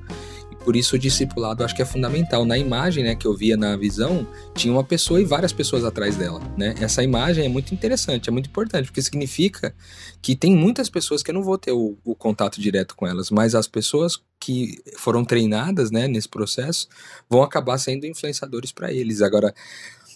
por 0.67 0.75
isso 0.75 0.97
o 0.97 0.99
discipulado 0.99 1.63
acho 1.63 1.73
que 1.73 1.81
é 1.81 1.85
fundamental. 1.85 2.43
Na 2.43 2.57
imagem 2.57 3.01
né, 3.01 3.15
que 3.15 3.25
eu 3.25 3.33
via 3.33 3.55
na 3.55 3.77
visão, 3.77 4.27
tinha 4.53 4.73
uma 4.73 4.83
pessoa 4.83 5.21
e 5.21 5.23
várias 5.23 5.53
pessoas 5.53 5.85
atrás 5.85 6.17
dela. 6.17 6.41
Né? 6.57 6.75
Essa 6.81 7.01
imagem 7.01 7.45
é 7.45 7.47
muito 7.47 7.73
interessante, 7.73 8.27
é 8.27 8.33
muito 8.33 8.49
importante, 8.49 8.87
porque 8.87 9.01
significa 9.01 9.73
que 10.21 10.35
tem 10.35 10.53
muitas 10.53 10.89
pessoas 10.89 11.23
que 11.23 11.31
eu 11.31 11.35
não 11.35 11.41
vou 11.41 11.57
ter 11.57 11.71
o, 11.71 11.97
o 12.03 12.13
contato 12.13 12.59
direto 12.59 12.97
com 12.97 13.07
elas, 13.07 13.31
mas 13.31 13.55
as 13.55 13.65
pessoas 13.65 14.21
que 14.41 14.77
foram 14.97 15.23
treinadas 15.23 15.89
né, 15.89 16.05
nesse 16.05 16.27
processo 16.27 16.89
vão 17.29 17.43
acabar 17.43 17.77
sendo 17.77 18.05
influenciadores 18.05 18.73
para 18.73 18.91
eles. 18.91 19.21
Agora, 19.21 19.55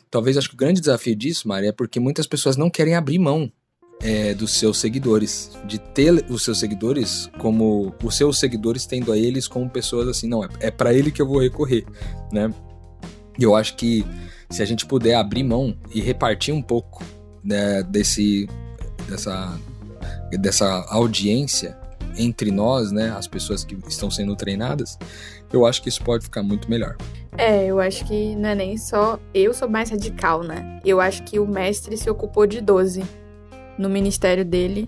talvez 0.10 0.36
acho 0.36 0.50
que 0.50 0.55
o 0.55 0.58
grande 0.58 0.81
desafio 0.81 1.15
disso, 1.15 1.48
Mari, 1.48 1.67
é 1.67 1.72
porque 1.72 1.98
muitas 1.98 2.27
pessoas 2.27 2.58
não 2.58 2.70
querem 2.70 2.93
abrir 2.93 3.20
mão 3.20 3.50
é, 4.01 4.34
dos 4.34 4.58
seus 4.58 4.79
seguidores, 4.79 5.51
de 5.65 5.79
ter 5.79 6.25
os 6.29 6.43
seus 6.43 6.60
seguidores 6.60 7.29
como 7.38 7.93
os 8.03 8.15
seus 8.15 8.39
seguidores 8.39 8.86
tendo 8.86 9.12
a 9.12 9.17
eles 9.17 9.48
como 9.48 9.70
pessoas 9.70 10.08
assim, 10.08 10.27
não, 10.27 10.43
é, 10.43 10.50
é 10.60 10.72
para 10.72 10.93
ele 10.93 11.12
que 11.12 11.22
eu 11.22 11.27
vou 11.27 11.39
recorrer, 11.39 11.86
né? 12.31 12.53
E 13.38 13.43
eu 13.43 13.55
acho 13.55 13.75
que 13.75 14.05
se 14.50 14.62
a 14.62 14.65
gente 14.65 14.86
puder 14.86 15.15
abrir 15.15 15.43
mão 15.43 15.75
e 15.93 16.01
repartir 16.01 16.53
um 16.53 16.62
pouco 16.62 17.03
né, 17.43 17.84
desse 17.84 18.48
dessa 19.08 19.58
dessa 20.39 20.86
audiência 20.89 21.77
entre 22.17 22.51
nós, 22.51 22.91
né, 22.91 23.12
as 23.12 23.27
pessoas 23.27 23.63
que 23.63 23.77
estão 23.88 24.10
sendo 24.10 24.36
treinadas, 24.36 24.98
eu 25.51 25.65
acho 25.65 25.81
que 25.81 25.89
isso 25.89 26.01
pode 26.03 26.24
ficar 26.24 26.43
muito 26.43 26.70
melhor. 26.70 26.98
É, 27.38 27.65
eu 27.65 27.79
acho 27.79 28.05
que 28.05 28.36
não 28.36 28.50
é 28.50 28.55
nem 28.55 28.77
só 28.77 29.20
eu 29.34 29.53
sou 29.53 29.70
mais 29.70 29.89
radical, 29.89 30.43
né? 30.43 30.79
Eu 30.84 31.00
acho 31.00 31.24
que 31.24 31.39
o 31.39 31.48
mestre 31.48 31.96
se 31.96 32.10
ocupou 32.10 32.46
de 32.46 32.60
12 32.60 33.03
no 33.81 33.89
ministério 33.89 34.45
dele, 34.45 34.88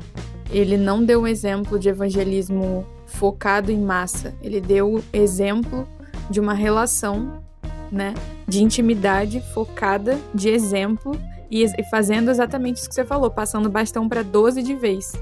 ele 0.51 0.77
não 0.77 1.03
deu 1.03 1.21
um 1.21 1.27
exemplo 1.27 1.79
de 1.79 1.89
evangelismo 1.89 2.85
focado 3.07 3.71
em 3.71 3.79
massa. 3.79 4.33
Ele 4.41 4.61
deu 4.61 5.03
exemplo 5.11 5.87
de 6.29 6.39
uma 6.39 6.53
relação, 6.53 7.43
né, 7.91 8.13
de 8.47 8.63
intimidade 8.63 9.41
focada 9.53 10.17
de 10.33 10.49
exemplo 10.49 11.19
e, 11.49 11.65
fazendo 11.89 12.29
exatamente 12.29 12.77
isso 12.77 12.89
que 12.89 12.95
você 12.95 13.03
falou, 13.03 13.29
passando 13.29 13.69
bastão 13.69 14.07
para 14.07 14.21
12 14.21 14.61
de 14.61 14.75
vez. 14.75 15.13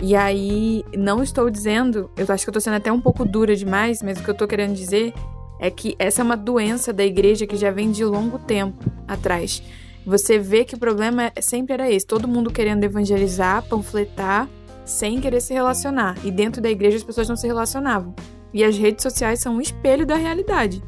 E 0.00 0.14
aí, 0.14 0.84
não 0.96 1.22
estou 1.22 1.48
dizendo, 1.50 2.10
eu 2.16 2.26
acho 2.28 2.44
que 2.44 2.48
eu 2.48 2.52
estou 2.52 2.60
sendo 2.60 2.76
até 2.76 2.90
um 2.90 3.00
pouco 3.00 3.24
dura 3.24 3.54
demais, 3.54 4.02
mas 4.02 4.18
o 4.18 4.22
que 4.22 4.28
eu 4.28 4.32
estou 4.32 4.48
querendo 4.48 4.74
dizer 4.74 5.12
é 5.58 5.70
que 5.70 5.94
essa 5.98 6.20
é 6.20 6.24
uma 6.24 6.36
doença 6.36 6.92
da 6.92 7.04
igreja 7.04 7.46
que 7.46 7.56
já 7.56 7.70
vem 7.70 7.90
de 7.90 8.04
longo 8.04 8.38
tempo 8.38 8.90
atrás 9.08 9.62
você 10.06 10.38
vê 10.38 10.64
que 10.64 10.76
o 10.76 10.78
problema 10.78 11.32
é, 11.34 11.40
sempre 11.40 11.74
era 11.74 11.90
esse: 11.90 12.06
todo 12.06 12.28
mundo 12.28 12.52
querendo 12.52 12.84
evangelizar, 12.84 13.66
panfletar, 13.68 14.48
sem 14.84 15.20
querer 15.20 15.40
se 15.40 15.52
relacionar. 15.52 16.16
E 16.24 16.30
dentro 16.30 16.62
da 16.62 16.70
igreja 16.70 16.96
as 16.96 17.02
pessoas 17.02 17.28
não 17.28 17.36
se 17.36 17.46
relacionavam. 17.46 18.14
E 18.54 18.62
as 18.62 18.78
redes 18.78 19.02
sociais 19.02 19.40
são 19.40 19.56
um 19.56 19.60
espelho 19.60 20.06
da 20.06 20.14
realidade. 20.14 20.82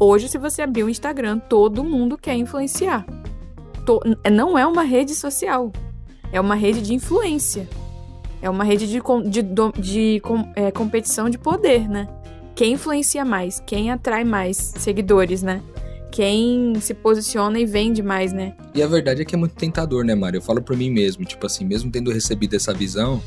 Hoje, 0.00 0.28
se 0.28 0.38
você 0.38 0.62
abrir 0.62 0.82
o 0.82 0.88
Instagram, 0.88 1.38
todo 1.38 1.84
mundo 1.84 2.16
quer 2.16 2.34
influenciar. 2.34 3.06
Não 4.32 4.58
é 4.58 4.66
uma 4.66 4.82
rede 4.82 5.14
social, 5.14 5.70
é 6.32 6.40
uma 6.40 6.54
rede 6.54 6.80
de 6.80 6.94
influência. 6.94 7.68
É 8.40 8.48
uma 8.48 8.64
rede 8.64 8.86
de, 8.86 9.00
de, 9.28 9.42
de, 9.42 9.72
de 9.78 10.22
é, 10.56 10.70
competição 10.70 11.30
de 11.30 11.38
poder, 11.38 11.88
né? 11.88 12.08
Quem 12.54 12.72
influencia 12.72 13.24
mais? 13.24 13.60
Quem 13.60 13.90
atrai 13.90 14.24
mais 14.24 14.56
seguidores, 14.56 15.42
né? 15.42 15.62
Quem 16.14 16.74
se 16.80 16.94
posiciona 16.94 17.58
e 17.58 17.66
vende 17.66 18.00
mais, 18.00 18.32
né? 18.32 18.54
E 18.72 18.80
a 18.80 18.86
verdade 18.86 19.22
é 19.22 19.24
que 19.24 19.34
é 19.34 19.38
muito 19.38 19.56
tentador, 19.56 20.04
né, 20.04 20.14
Mário? 20.14 20.38
Eu 20.38 20.42
falo 20.42 20.62
por 20.62 20.76
mim 20.76 20.88
mesmo, 20.88 21.24
tipo 21.24 21.44
assim, 21.44 21.64
mesmo 21.64 21.90
tendo 21.90 22.12
recebido 22.12 22.54
essa 22.54 22.72
visão, 22.72 23.20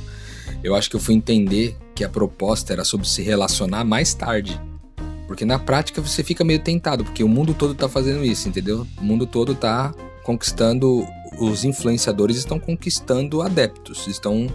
eu 0.63 0.73
acho 0.73 0.89
que 0.89 0.95
eu 0.95 0.99
fui 0.99 1.13
entender 1.13 1.75
que 1.93 2.05
a 2.05 2.09
proposta 2.09 2.71
era 2.71 2.85
sobre 2.85 3.05
se 3.05 3.21
relacionar 3.21 3.83
mais 3.83 4.13
tarde. 4.13 4.57
Porque 5.27 5.43
na 5.43 5.59
prática 5.59 6.01
você 6.01 6.23
fica 6.23 6.45
meio 6.45 6.59
tentado, 6.59 7.03
porque 7.03 7.25
o 7.25 7.27
mundo 7.27 7.53
todo 7.53 7.75
tá 7.75 7.89
fazendo 7.89 8.23
isso, 8.23 8.47
entendeu? 8.47 8.87
O 8.97 9.03
mundo 9.03 9.27
todo 9.27 9.53
tá 9.53 9.93
conquistando, 10.23 11.05
os 11.41 11.65
influenciadores 11.65 12.37
estão 12.37 12.57
conquistando 12.57 13.41
adeptos, 13.41 14.07
estão 14.07 14.47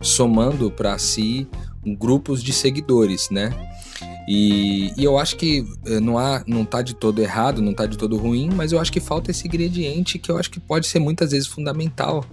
somando 0.00 0.70
para 0.70 0.96
si 0.96 1.48
grupos 1.84 2.40
de 2.40 2.52
seguidores, 2.52 3.30
né? 3.30 3.52
E, 4.28 4.92
e, 4.96 5.04
eu 5.04 5.18
acho 5.18 5.36
que 5.36 5.64
eh, 5.86 5.98
não, 5.98 6.18
há, 6.18 6.42
não 6.46 6.64
tá 6.64 6.82
de 6.82 6.94
todo 6.94 7.20
errado, 7.20 7.60
não 7.60 7.74
tá 7.74 7.86
de 7.86 7.98
todo 7.98 8.16
ruim, 8.16 8.50
mas 8.54 8.70
eu 8.72 8.78
acho 8.78 8.92
que 8.92 9.00
falta 9.00 9.30
esse 9.30 9.46
ingrediente 9.46 10.18
que 10.18 10.30
eu 10.30 10.38
acho 10.38 10.50
que 10.50 10.60
pode 10.60 10.86
ser 10.86 10.98
muitas 10.98 11.32
vezes 11.32 11.48
fundamental. 11.48 12.24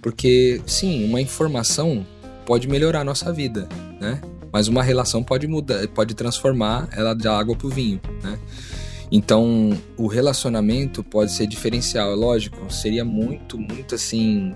Porque, 0.00 0.60
sim, 0.66 1.04
uma 1.04 1.20
informação 1.20 2.06
pode 2.46 2.68
melhorar 2.68 3.00
a 3.00 3.04
nossa 3.04 3.32
vida, 3.32 3.68
né? 4.00 4.20
Mas 4.52 4.68
uma 4.68 4.82
relação 4.82 5.22
pode 5.22 5.46
mudar, 5.46 5.86
pode 5.88 6.14
transformar 6.14 6.88
ela 6.92 7.14
de 7.14 7.28
água 7.28 7.54
para 7.54 7.66
o 7.66 7.70
vinho, 7.70 8.00
né? 8.22 8.38
Então, 9.12 9.76
o 9.96 10.06
relacionamento 10.06 11.02
pode 11.02 11.32
ser 11.32 11.46
diferencial, 11.46 12.14
lógico, 12.14 12.72
seria 12.72 13.04
muito, 13.04 13.58
muito 13.58 13.96
assim, 13.96 14.54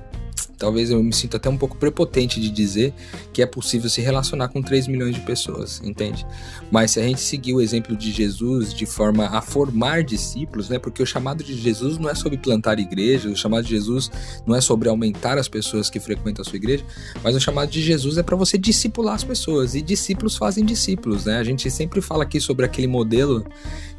talvez 0.64 0.88
eu 0.88 1.02
me 1.02 1.12
sinta 1.12 1.36
até 1.36 1.46
um 1.50 1.58
pouco 1.58 1.76
prepotente 1.76 2.40
de 2.40 2.48
dizer 2.48 2.94
que 3.34 3.42
é 3.42 3.46
possível 3.46 3.90
se 3.90 4.00
relacionar 4.00 4.48
com 4.48 4.62
3 4.62 4.88
milhões 4.88 5.14
de 5.14 5.20
pessoas, 5.20 5.82
entende? 5.84 6.26
Mas 6.70 6.92
se 6.92 7.00
a 7.00 7.02
gente 7.02 7.20
seguir 7.20 7.52
o 7.52 7.60
exemplo 7.60 7.94
de 7.94 8.10
Jesus 8.10 8.72
de 8.72 8.86
forma 8.86 9.26
a 9.26 9.42
formar 9.42 10.02
discípulos, 10.02 10.70
né? 10.70 10.78
Porque 10.78 11.02
o 11.02 11.06
chamado 11.06 11.44
de 11.44 11.54
Jesus 11.54 11.98
não 11.98 12.08
é 12.08 12.14
sobre 12.14 12.38
plantar 12.38 12.78
igreja, 12.78 13.28
o 13.28 13.36
chamado 13.36 13.64
de 13.64 13.72
Jesus 13.72 14.10
não 14.46 14.56
é 14.56 14.60
sobre 14.62 14.88
aumentar 14.88 15.36
as 15.36 15.48
pessoas 15.48 15.90
que 15.90 16.00
frequentam 16.00 16.40
a 16.40 16.44
sua 16.46 16.56
igreja, 16.56 16.82
mas 17.22 17.36
o 17.36 17.40
chamado 17.40 17.68
de 17.68 17.82
Jesus 17.82 18.16
é 18.16 18.22
para 18.22 18.34
você 18.34 18.56
discipular 18.56 19.16
as 19.16 19.22
pessoas 19.22 19.74
e 19.74 19.82
discípulos 19.82 20.34
fazem 20.34 20.64
discípulos, 20.64 21.26
né? 21.26 21.36
A 21.36 21.44
gente 21.44 21.70
sempre 21.70 22.00
fala 22.00 22.22
aqui 22.22 22.40
sobre 22.40 22.64
aquele 22.64 22.86
modelo 22.86 23.44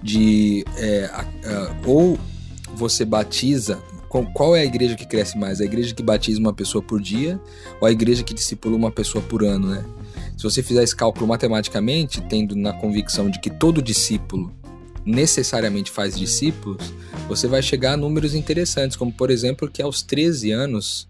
de 0.02 0.66
é, 0.78 1.06
a, 1.14 1.22
a, 1.22 1.76
ou 1.86 2.18
você 2.74 3.06
batiza 3.06 3.80
qual 4.08 4.56
é 4.56 4.62
a 4.62 4.66
igreja 4.66 4.96
que 4.96 5.06
cresce 5.06 5.38
mais? 5.38 5.60
A 5.60 5.66
igreja 5.66 5.94
que 5.94 6.04
batiza 6.04 6.40
uma 6.40 6.54
pessoa 6.54 6.82
por 6.82 7.02
dia 7.02 7.40
ou 7.82 7.88
a 7.88 7.92
igreja 7.92 8.24
que 8.24 8.34
discipula 8.34 8.76
uma 8.76 8.92
pessoa 8.92 9.24
por 9.24 9.44
ano, 9.44 9.70
né? 9.70 9.86
Se 10.38 10.44
você 10.44 10.62
fizer 10.62 10.84
esse 10.84 10.96
cálculo 10.96 11.28
matematicamente, 11.28 12.22
tendo 12.22 12.56
na 12.56 12.74
convicção 12.74 13.30
de 13.30 13.40
que 13.40 13.50
todo 13.50 13.82
discípulo 13.82 14.54
necessariamente 15.06 15.92
faz 15.92 16.18
discípulos, 16.18 16.94
você 17.28 17.48
vai 17.48 17.62
chegar 17.62 17.94
a 17.94 17.98
números 17.98 18.34
interessantes, 18.34 18.98
como 18.98 19.12
por 19.12 19.30
exemplo 19.30 19.70
que 19.70 19.82
aos 19.82 20.02
13 20.02 20.52
anos, 20.52 21.08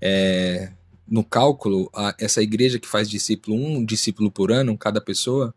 é, 0.00 0.70
no 1.06 1.24
cálculo, 1.24 1.90
a, 1.94 2.14
essa 2.18 2.40
igreja 2.42 2.78
que 2.78 2.88
faz 2.88 3.10
discípulo, 3.10 3.56
um 3.56 3.84
discípulo 3.84 4.30
por 4.30 4.52
ano, 4.52 4.78
cada 4.78 5.00
pessoa, 5.00 5.54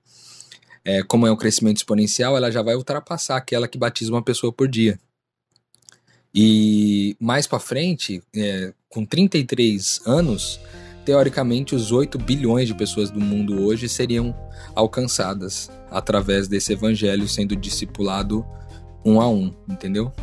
é, 0.84 1.04
como 1.04 1.28
é 1.28 1.32
um 1.32 1.36
crescimento 1.36 1.78
exponencial, 1.78 2.36
ela 2.36 2.52
já 2.52 2.62
vai 2.62 2.76
ultrapassar 2.76 3.38
aquela 3.38 3.68
que 3.68 3.78
batiza 3.78 4.12
uma 4.12 4.24
pessoa 4.24 4.52
por 4.52 4.68
dia. 4.68 5.00
E 6.40 7.18
mais 7.20 7.48
para 7.48 7.60
frente, 7.60 8.22
é, 8.36 8.72
com 8.90 9.04
33 9.04 10.02
anos, 10.06 10.60
teoricamente 11.04 11.74
os 11.74 11.92
8 11.92 12.16
bilhões 12.20 12.68
de 12.68 12.76
pessoas 12.76 13.10
do 13.10 13.20
mundo 13.20 13.60
hoje 13.64 13.90
seriam 13.90 14.36
alcançadas 14.76 15.68
através 15.90 16.48
desse 16.48 16.74
evangelho 16.74 17.28
sendo 17.28 17.56
discipulado 17.56 18.46
um 19.04 19.20
a 19.20 19.28
um, 19.28 19.52
entendeu? 19.68 20.14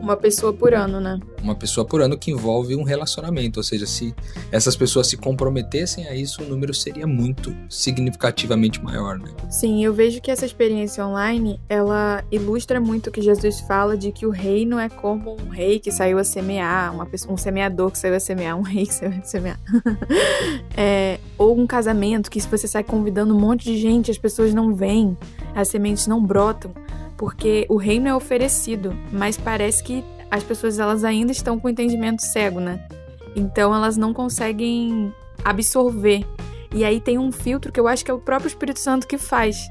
Uma 0.00 0.16
pessoa 0.16 0.52
por 0.52 0.74
ano, 0.74 1.00
né? 1.00 1.18
Uma 1.42 1.54
pessoa 1.54 1.84
por 1.84 2.00
ano 2.00 2.16
que 2.16 2.30
envolve 2.30 2.74
um 2.76 2.82
relacionamento. 2.82 3.58
Ou 3.58 3.64
seja, 3.64 3.86
se 3.86 4.14
essas 4.52 4.76
pessoas 4.76 5.06
se 5.06 5.16
comprometessem 5.16 6.06
a 6.06 6.14
isso, 6.14 6.42
o 6.42 6.46
número 6.46 6.72
seria 6.72 7.06
muito 7.06 7.54
significativamente 7.68 8.82
maior, 8.82 9.18
né? 9.18 9.30
Sim, 9.50 9.84
eu 9.84 9.92
vejo 9.92 10.20
que 10.20 10.30
essa 10.30 10.46
experiência 10.46 11.04
online, 11.06 11.60
ela 11.68 12.22
ilustra 12.30 12.80
muito 12.80 13.08
o 13.08 13.12
que 13.12 13.20
Jesus 13.20 13.60
fala 13.60 13.96
de 13.96 14.12
que 14.12 14.26
o 14.26 14.30
reino 14.30 14.78
é 14.78 14.88
como 14.88 15.36
um 15.40 15.48
rei 15.48 15.78
que 15.78 15.90
saiu 15.90 16.18
a 16.18 16.24
semear, 16.24 16.94
uma 16.94 17.06
pessoa, 17.06 17.32
um 17.32 17.36
semeador 17.36 17.90
que 17.90 17.98
saiu 17.98 18.14
a 18.14 18.20
semear, 18.20 18.56
um 18.56 18.62
rei 18.62 18.86
que 18.86 18.94
saiu 18.94 19.12
a 19.12 19.22
semear. 19.22 19.58
é, 20.76 21.18
ou 21.38 21.58
um 21.58 21.66
casamento 21.66 22.30
que 22.30 22.40
se 22.40 22.48
você 22.48 22.68
sai 22.68 22.84
convidando 22.84 23.34
um 23.34 23.40
monte 23.40 23.64
de 23.64 23.78
gente, 23.78 24.10
as 24.10 24.18
pessoas 24.18 24.54
não 24.54 24.74
vêm, 24.74 25.16
as 25.54 25.68
sementes 25.68 26.06
não 26.06 26.22
brotam 26.24 26.72
porque 27.16 27.66
o 27.68 27.76
reino 27.76 28.08
é 28.08 28.14
oferecido, 28.14 28.96
mas 29.12 29.36
parece 29.36 29.82
que 29.82 30.04
as 30.30 30.42
pessoas 30.42 30.78
elas 30.78 31.04
ainda 31.04 31.32
estão 31.32 31.58
com 31.58 31.68
o 31.68 31.70
entendimento 31.70 32.20
cego, 32.22 32.60
né? 32.60 32.86
Então 33.34 33.74
elas 33.74 33.96
não 33.96 34.12
conseguem 34.12 35.12
absorver. 35.44 36.26
E 36.74 36.84
aí 36.84 37.00
tem 37.00 37.18
um 37.18 37.30
filtro 37.30 37.72
que 37.72 37.78
eu 37.78 37.86
acho 37.86 38.04
que 38.04 38.10
é 38.10 38.14
o 38.14 38.18
próprio 38.18 38.48
Espírito 38.48 38.80
Santo 38.80 39.06
que 39.06 39.16
faz, 39.16 39.66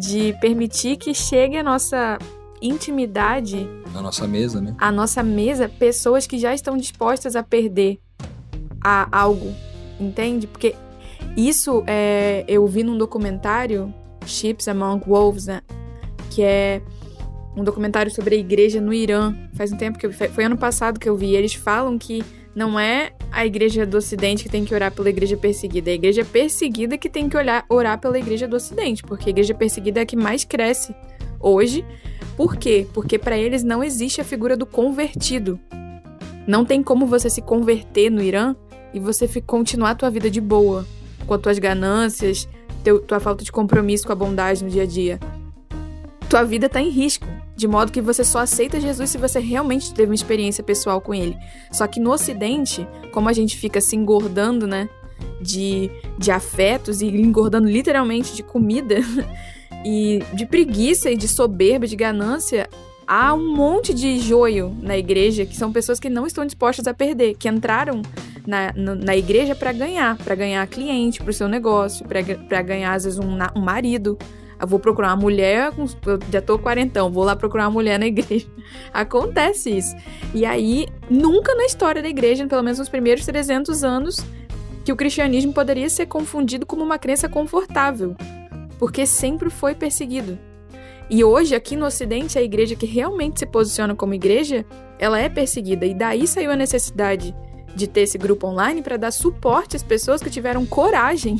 de 0.00 0.34
permitir 0.40 0.96
que 0.96 1.14
chegue 1.14 1.56
a 1.56 1.62
nossa 1.62 2.18
intimidade, 2.60 3.68
a 3.94 4.02
nossa 4.02 4.26
mesa, 4.26 4.60
né? 4.60 4.74
A 4.78 4.90
nossa 4.90 5.22
mesa, 5.22 5.68
pessoas 5.68 6.26
que 6.26 6.38
já 6.38 6.54
estão 6.54 6.76
dispostas 6.76 7.36
a 7.36 7.42
perder 7.42 8.00
a 8.82 9.08
algo, 9.16 9.54
entende? 10.00 10.46
Porque 10.46 10.74
isso 11.36 11.84
é, 11.86 12.44
eu 12.48 12.66
vi 12.66 12.82
num 12.82 12.96
documentário, 12.96 13.92
Ships 14.26 14.68
Among 14.68 15.04
Wolves, 15.06 15.46
né? 15.46 15.62
Que 16.38 16.42
é 16.44 16.80
um 17.56 17.64
documentário 17.64 18.12
sobre 18.12 18.36
a 18.36 18.38
igreja 18.38 18.80
no 18.80 18.94
Irã. 18.94 19.34
Faz 19.54 19.72
um 19.72 19.76
tempo 19.76 19.98
que 19.98 20.06
eu, 20.06 20.12
foi 20.12 20.44
ano 20.44 20.56
passado 20.56 21.00
que 21.00 21.08
eu 21.08 21.16
vi. 21.16 21.34
Eles 21.34 21.52
falam 21.52 21.98
que 21.98 22.22
não 22.54 22.78
é 22.78 23.10
a 23.32 23.44
igreja 23.44 23.84
do 23.84 23.96
Ocidente 23.96 24.44
que 24.44 24.48
tem 24.48 24.64
que 24.64 24.72
orar 24.72 24.92
pela 24.92 25.10
igreja 25.10 25.36
perseguida, 25.36 25.90
é 25.90 25.94
a 25.94 25.96
igreja 25.96 26.24
perseguida 26.24 26.96
que 26.96 27.08
tem 27.08 27.28
que 27.28 27.36
olhar, 27.36 27.66
orar 27.68 27.98
pela 27.98 28.16
igreja 28.16 28.46
do 28.46 28.54
Ocidente, 28.54 29.02
porque 29.02 29.28
a 29.28 29.30
igreja 29.30 29.52
perseguida 29.52 29.98
é 29.98 30.02
a 30.04 30.06
que 30.06 30.14
mais 30.14 30.44
cresce 30.44 30.94
hoje. 31.40 31.84
Por 32.36 32.54
quê? 32.54 32.86
Porque 32.94 33.18
para 33.18 33.36
eles 33.36 33.64
não 33.64 33.82
existe 33.82 34.20
a 34.20 34.24
figura 34.24 34.56
do 34.56 34.64
convertido. 34.64 35.58
Não 36.46 36.64
tem 36.64 36.84
como 36.84 37.04
você 37.04 37.28
se 37.28 37.42
converter 37.42 38.10
no 38.10 38.22
Irã 38.22 38.54
e 38.94 39.00
você 39.00 39.28
continuar 39.40 39.90
a 39.90 39.94
tua 39.96 40.10
vida 40.10 40.30
de 40.30 40.40
boa, 40.40 40.86
com 41.26 41.34
as 41.34 41.40
tuas 41.40 41.58
ganâncias, 41.58 42.48
teu, 42.84 43.00
tua 43.00 43.18
falta 43.18 43.42
de 43.42 43.50
compromisso 43.50 44.06
com 44.06 44.12
a 44.12 44.16
bondade 44.16 44.62
no 44.62 44.70
dia 44.70 44.84
a 44.84 44.86
dia 44.86 45.18
tua 46.28 46.44
vida 46.44 46.66
está 46.66 46.80
em 46.80 46.90
risco. 46.90 47.26
De 47.56 47.66
modo 47.66 47.90
que 47.90 48.00
você 48.00 48.22
só 48.22 48.38
aceita 48.38 48.80
Jesus 48.80 49.10
se 49.10 49.18
você 49.18 49.40
realmente 49.40 49.92
teve 49.92 50.10
uma 50.10 50.14
experiência 50.14 50.62
pessoal 50.62 51.00
com 51.00 51.12
ele. 51.12 51.36
Só 51.72 51.86
que 51.86 51.98
no 51.98 52.12
Ocidente, 52.12 52.86
como 53.12 53.28
a 53.28 53.32
gente 53.32 53.56
fica 53.56 53.80
se 53.80 53.96
engordando, 53.96 54.66
né? 54.66 54.88
De, 55.40 55.90
de 56.16 56.30
afetos 56.30 57.00
e 57.00 57.06
engordando 57.06 57.68
literalmente 57.68 58.34
de 58.36 58.42
comida 58.42 58.96
e 59.84 60.22
de 60.34 60.46
preguiça 60.46 61.10
e 61.10 61.16
de 61.16 61.26
soberba, 61.26 61.86
de 61.86 61.96
ganância, 61.96 62.68
há 63.04 63.34
um 63.34 63.54
monte 63.56 63.92
de 63.94 64.20
joio 64.20 64.76
na 64.80 64.96
igreja 64.96 65.46
que 65.46 65.56
são 65.56 65.72
pessoas 65.72 65.98
que 65.98 66.08
não 66.08 66.26
estão 66.26 66.44
dispostas 66.44 66.86
a 66.86 66.94
perder, 66.94 67.34
que 67.34 67.48
entraram 67.48 68.02
na, 68.46 68.72
na, 68.76 68.94
na 68.94 69.16
igreja 69.16 69.54
para 69.54 69.72
ganhar, 69.72 70.16
para 70.18 70.34
ganhar 70.34 70.66
cliente 70.66 71.20
para 71.20 71.30
o 71.30 71.34
seu 71.34 71.48
negócio, 71.48 72.06
para 72.06 72.62
ganhar 72.62 72.94
às 72.94 73.04
vezes 73.04 73.18
um, 73.18 73.36
um 73.56 73.60
marido, 73.60 74.16
eu 74.60 74.66
vou 74.66 74.78
procurar 74.78 75.08
uma 75.08 75.16
mulher, 75.16 75.72
eu 75.76 76.18
já 76.30 76.42
tô 76.42 76.58
quarentão, 76.58 77.10
vou 77.10 77.24
lá 77.24 77.36
procurar 77.36 77.64
uma 77.64 77.72
mulher 77.72 77.98
na 77.98 78.06
igreja. 78.06 78.46
Acontece 78.92 79.70
isso. 79.70 79.94
E 80.34 80.44
aí, 80.44 80.86
nunca 81.08 81.54
na 81.54 81.64
história 81.64 82.02
da 82.02 82.08
igreja, 82.08 82.46
pelo 82.46 82.62
menos 82.62 82.78
nos 82.78 82.88
primeiros 82.88 83.24
300 83.24 83.84
anos, 83.84 84.16
que 84.84 84.92
o 84.92 84.96
cristianismo 84.96 85.52
poderia 85.52 85.88
ser 85.88 86.06
confundido 86.06 86.66
como 86.66 86.82
uma 86.82 86.98
crença 86.98 87.28
confortável, 87.28 88.16
porque 88.78 89.06
sempre 89.06 89.48
foi 89.48 89.74
perseguido. 89.74 90.38
E 91.10 91.24
hoje, 91.24 91.54
aqui 91.54 91.74
no 91.76 91.86
Ocidente, 91.86 92.38
a 92.38 92.42
igreja 92.42 92.74
que 92.74 92.84
realmente 92.84 93.38
se 93.38 93.46
posiciona 93.46 93.94
como 93.94 94.12
igreja, 94.12 94.66
ela 94.98 95.18
é 95.18 95.28
perseguida. 95.28 95.86
E 95.86 95.94
daí 95.94 96.26
saiu 96.26 96.50
a 96.50 96.56
necessidade 96.56 97.34
de 97.74 97.86
ter 97.86 98.02
esse 98.02 98.18
grupo 98.18 98.46
online 98.46 98.82
para 98.82 98.96
dar 98.96 99.10
suporte 99.10 99.76
às 99.76 99.82
pessoas 99.82 100.20
que 100.22 100.28
tiveram 100.28 100.66
coragem 100.66 101.38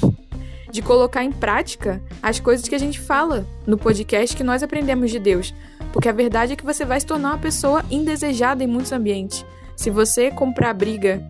de 0.70 0.82
colocar 0.82 1.24
em 1.24 1.32
prática 1.32 2.02
as 2.22 2.38
coisas 2.38 2.68
que 2.68 2.74
a 2.74 2.78
gente 2.78 3.00
fala 3.00 3.46
no 3.66 3.78
podcast 3.78 4.36
que 4.36 4.44
nós 4.44 4.62
aprendemos 4.62 5.10
de 5.10 5.18
Deus. 5.18 5.54
Porque 5.92 6.08
a 6.08 6.12
verdade 6.12 6.52
é 6.52 6.56
que 6.56 6.64
você 6.64 6.84
vai 6.84 7.00
se 7.00 7.06
tornar 7.06 7.30
uma 7.30 7.38
pessoa 7.38 7.84
indesejada 7.90 8.62
em 8.62 8.66
muitos 8.66 8.92
ambientes. 8.92 9.44
Se 9.76 9.90
você 9.90 10.30
comprar 10.30 10.70
a 10.70 10.74
briga 10.74 11.26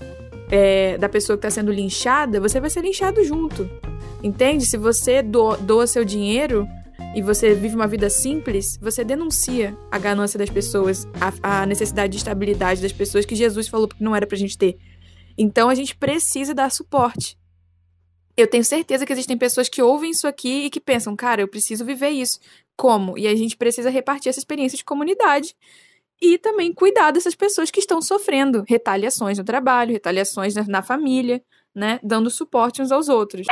é, 0.51 0.99
da 0.99 1.09
pessoa 1.09 1.37
que 1.37 1.47
está 1.47 1.51
sendo 1.51 1.71
linchada, 1.71 2.41
você 2.41 2.61
vai 2.61 2.71
ser 2.71 2.81
linchado 2.81 3.23
junto. 3.25 3.69
Entende? 4.23 4.67
Se 4.67 4.77
você 4.77 5.23
doa, 5.23 5.87
seu 5.87 6.05
dinheiro 6.05 6.67
e 7.15 7.23
você 7.23 7.55
vive 7.55 7.77
uma 7.77 7.87
vida 7.87 8.11
simples, 8.11 8.77
você 8.81 9.05
denuncia 9.05 9.77
a 9.91 9.99
ganância 9.99 10.39
das 10.39 10.51
pessoas, 10.51 11.07
a, 11.21 11.61
a 11.61 11.67
necessidade 11.67 12.13
de 12.13 12.19
estabilidade 12.19 12.83
das 12.83 12.93
pessoas 12.93 13.25
que 13.25 13.37
Jesus 13.37 13.69
falou 13.69 13.87
que 13.87 14.03
não 14.03 14.17
era 14.17 14.27
pra 14.27 14.37
gente 14.37 14.59
ter. 14.59 14.77
Então 15.37 15.69
a 15.69 15.75
gente 15.75 15.97
precisa 15.97 16.53
dar 16.53 16.71
suporte. 16.71 17.38
Eu 18.39 18.47
tenho 18.47 18.65
certeza 18.65 19.05
que 19.05 19.13
existem 19.13 19.37
pessoas 19.37 19.69
que 19.69 19.83
ouvem 19.83 20.13
isso 20.13 20.25
aqui 20.25 20.67
e 20.67 20.71
que 20.71 20.79
pensam, 20.79 21.17
cara, 21.17 21.41
eu 21.43 21.49
preciso 21.49 21.85
viver 21.85 22.11
isso. 22.11 22.39
Como? 22.77 23.19
E 23.19 23.27
a 23.27 23.35
gente 23.35 23.57
precisa 23.57 23.91
repartir 23.91 24.31
essa 24.31 24.39
experiência 24.39 24.79
de 24.79 24.85
comunidade 24.85 25.57
e 26.23 26.39
também 26.39 26.73
cuidar 26.73 27.11
dessas 27.11 27.35
pessoas 27.35 27.69
que 27.69 27.81
estão 27.81 28.01
sofrendo 28.01 28.65
retaliações 28.69 29.39
no 29.39 29.43
trabalho, 29.43 29.93
retaliações 29.93 30.55
na 30.69 30.83
família, 30.83 31.43
né? 31.75 31.99
Dando 32.01 32.31
suporte 32.31 32.81
uns 32.81 32.93
aos 32.93 33.09
outros. 33.09 33.45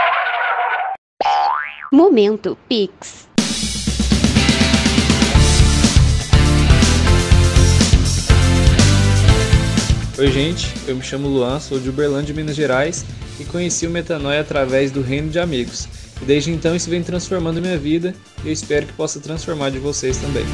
Momento 1.93 2.57
Pix. 2.69 3.29
Oi, 10.17 10.29
gente. 10.29 10.73
Eu 10.87 10.95
me 10.95 11.03
chamo 11.03 11.27
Luan, 11.27 11.59
sou 11.59 11.81
de 11.81 11.91
Uberlândia, 11.91 12.33
Minas 12.33 12.55
Gerais 12.55 13.05
e 13.39 13.45
conheci 13.45 13.87
o 13.87 13.91
Metanoia 13.91 14.41
através 14.41 14.91
do 14.91 15.03
Reino 15.03 15.31
de 15.31 15.39
Amigos. 15.39 15.87
E 16.21 16.25
desde 16.25 16.51
então 16.51 16.75
isso 16.75 16.91
vem 16.91 17.03
transformando 17.03 17.61
minha 17.61 17.79
vida 17.79 18.15
e 18.45 18.49
eu 18.49 18.53
espero 18.53 18.87
que 18.87 18.93
possa 18.93 19.21
transformar 19.21 19.71
de 19.71 19.79
vocês 19.79 20.17
também. 20.17 20.45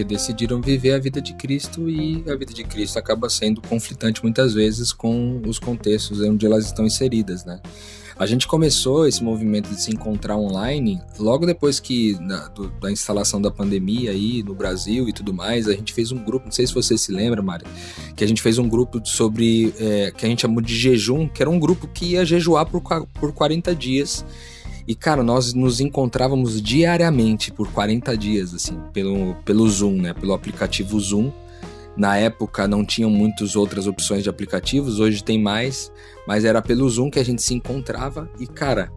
porque 0.00 0.04
decidiram 0.04 0.60
viver 0.60 0.92
a 0.92 0.98
vida 0.98 1.20
de 1.20 1.34
Cristo 1.34 1.88
e 1.88 2.24
a 2.28 2.34
vida 2.34 2.52
de 2.52 2.64
Cristo 2.64 2.98
acaba 2.98 3.28
sendo 3.28 3.60
conflitante 3.60 4.22
muitas 4.22 4.54
vezes 4.54 4.92
com 4.92 5.40
os 5.46 5.58
contextos 5.58 6.20
onde 6.20 6.46
elas 6.46 6.66
estão 6.66 6.86
inseridas, 6.86 7.44
né? 7.44 7.60
A 8.16 8.26
gente 8.26 8.46
começou 8.46 9.06
esse 9.06 9.22
movimento 9.22 9.70
de 9.70 9.80
se 9.80 9.90
encontrar 9.90 10.36
online 10.36 11.00
logo 11.18 11.46
depois 11.46 11.80
que 11.80 12.14
da, 12.26 12.48
do, 12.48 12.68
da 12.80 12.90
instalação 12.90 13.40
da 13.40 13.50
pandemia 13.50 14.10
aí 14.10 14.42
no 14.42 14.54
Brasil 14.54 15.08
e 15.08 15.12
tudo 15.12 15.32
mais. 15.32 15.66
A 15.66 15.72
gente 15.72 15.92
fez 15.94 16.12
um 16.12 16.22
grupo, 16.22 16.44
não 16.44 16.52
sei 16.52 16.66
se 16.66 16.74
você 16.74 16.98
se 16.98 17.10
lembra, 17.10 17.40
Mari, 17.40 17.64
que 18.14 18.22
a 18.22 18.26
gente 18.26 18.42
fez 18.42 18.58
um 18.58 18.68
grupo 18.68 19.00
sobre 19.04 19.72
é, 19.78 20.10
que 20.10 20.26
a 20.26 20.28
gente 20.28 20.42
chamou 20.42 20.60
de 20.60 20.76
jejum, 20.76 21.26
que 21.28 21.42
era 21.42 21.50
um 21.50 21.58
grupo 21.58 21.88
que 21.88 22.12
ia 22.12 22.24
jejuar 22.24 22.66
por, 22.66 22.82
por 22.82 23.32
40 23.32 23.74
dias 23.74 24.24
e, 24.90 24.94
cara, 24.96 25.22
nós 25.22 25.54
nos 25.54 25.78
encontrávamos 25.78 26.60
diariamente 26.60 27.52
por 27.52 27.70
40 27.70 28.16
dias, 28.16 28.52
assim, 28.52 28.76
pelo, 28.92 29.36
pelo 29.44 29.68
Zoom, 29.70 30.02
né? 30.02 30.12
Pelo 30.12 30.32
aplicativo 30.32 30.98
Zoom. 30.98 31.30
Na 31.96 32.16
época 32.16 32.66
não 32.66 32.84
tinham 32.84 33.08
muitas 33.08 33.54
outras 33.54 33.86
opções 33.86 34.24
de 34.24 34.28
aplicativos, 34.28 34.98
hoje 34.98 35.22
tem 35.22 35.40
mais, 35.40 35.92
mas 36.26 36.44
era 36.44 36.60
pelo 36.60 36.90
Zoom 36.90 37.08
que 37.08 37.20
a 37.20 37.24
gente 37.24 37.40
se 37.40 37.54
encontrava. 37.54 38.28
E, 38.40 38.48
cara, 38.48 38.90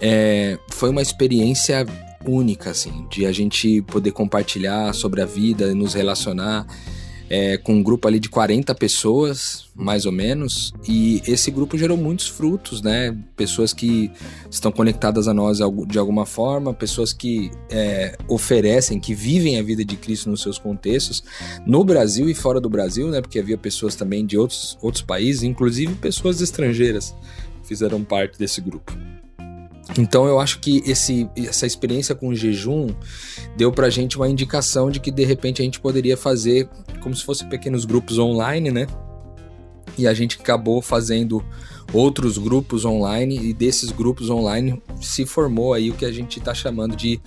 é, 0.00 0.58
foi 0.72 0.90
uma 0.90 1.00
experiência 1.00 1.86
única, 2.26 2.70
assim, 2.70 3.06
de 3.08 3.24
a 3.24 3.30
gente 3.30 3.82
poder 3.82 4.10
compartilhar 4.10 4.92
sobre 4.92 5.22
a 5.22 5.26
vida, 5.26 5.76
nos 5.76 5.94
relacionar 5.94 6.66
é, 7.28 7.56
com 7.56 7.74
um 7.74 7.82
grupo 7.82 8.06
ali 8.06 8.20
de 8.20 8.28
40 8.28 8.74
pessoas, 8.74 9.66
mais 9.74 10.06
ou 10.06 10.12
menos, 10.12 10.72
e 10.86 11.22
esse 11.26 11.50
grupo 11.50 11.76
gerou 11.76 11.96
muitos 11.96 12.28
frutos, 12.28 12.82
né? 12.82 13.16
Pessoas 13.36 13.72
que 13.72 14.10
estão 14.50 14.70
conectadas 14.70 15.26
a 15.26 15.34
nós 15.34 15.58
de 15.86 15.98
alguma 15.98 16.26
forma, 16.26 16.74
pessoas 16.74 17.12
que 17.12 17.50
é, 17.70 18.16
oferecem, 18.28 19.00
que 19.00 19.14
vivem 19.14 19.58
a 19.58 19.62
vida 19.62 19.84
de 19.84 19.96
Cristo 19.96 20.30
nos 20.30 20.42
seus 20.42 20.58
contextos, 20.58 21.24
no 21.66 21.82
Brasil 21.84 22.28
e 22.28 22.34
fora 22.34 22.60
do 22.60 22.68
Brasil, 22.68 23.08
né? 23.08 23.20
Porque 23.20 23.38
havia 23.38 23.58
pessoas 23.58 23.94
também 23.94 24.24
de 24.24 24.36
outros, 24.36 24.78
outros 24.82 25.02
países, 25.02 25.42
inclusive 25.42 25.94
pessoas 25.94 26.40
estrangeiras 26.40 27.14
fizeram 27.64 28.04
parte 28.04 28.38
desse 28.38 28.60
grupo. 28.60 28.92
Então 29.96 30.26
eu 30.26 30.40
acho 30.40 30.58
que 30.58 30.82
esse, 30.86 31.28
essa 31.36 31.66
experiência 31.66 32.14
com 32.14 32.28
o 32.28 32.34
jejum 32.34 32.88
deu 33.56 33.70
pra 33.70 33.88
gente 33.88 34.16
uma 34.16 34.28
indicação 34.28 34.90
de 34.90 34.98
que 34.98 35.10
de 35.10 35.24
repente 35.24 35.62
a 35.62 35.64
gente 35.64 35.80
poderia 35.80 36.16
fazer 36.16 36.68
como 37.00 37.14
se 37.14 37.24
fossem 37.24 37.48
pequenos 37.48 37.84
grupos 37.84 38.18
online, 38.18 38.70
né? 38.70 38.86
E 39.96 40.08
a 40.08 40.14
gente 40.14 40.38
acabou 40.40 40.82
fazendo 40.82 41.44
outros 41.92 42.38
grupos 42.38 42.84
online 42.84 43.38
e 43.38 43.52
desses 43.52 43.90
grupos 43.90 44.30
online 44.30 44.82
se 45.00 45.24
formou 45.24 45.72
aí 45.74 45.90
o 45.90 45.94
que 45.94 46.04
a 46.04 46.12
gente 46.12 46.38
está 46.38 46.54
chamando 46.54 46.96
de 46.96 47.20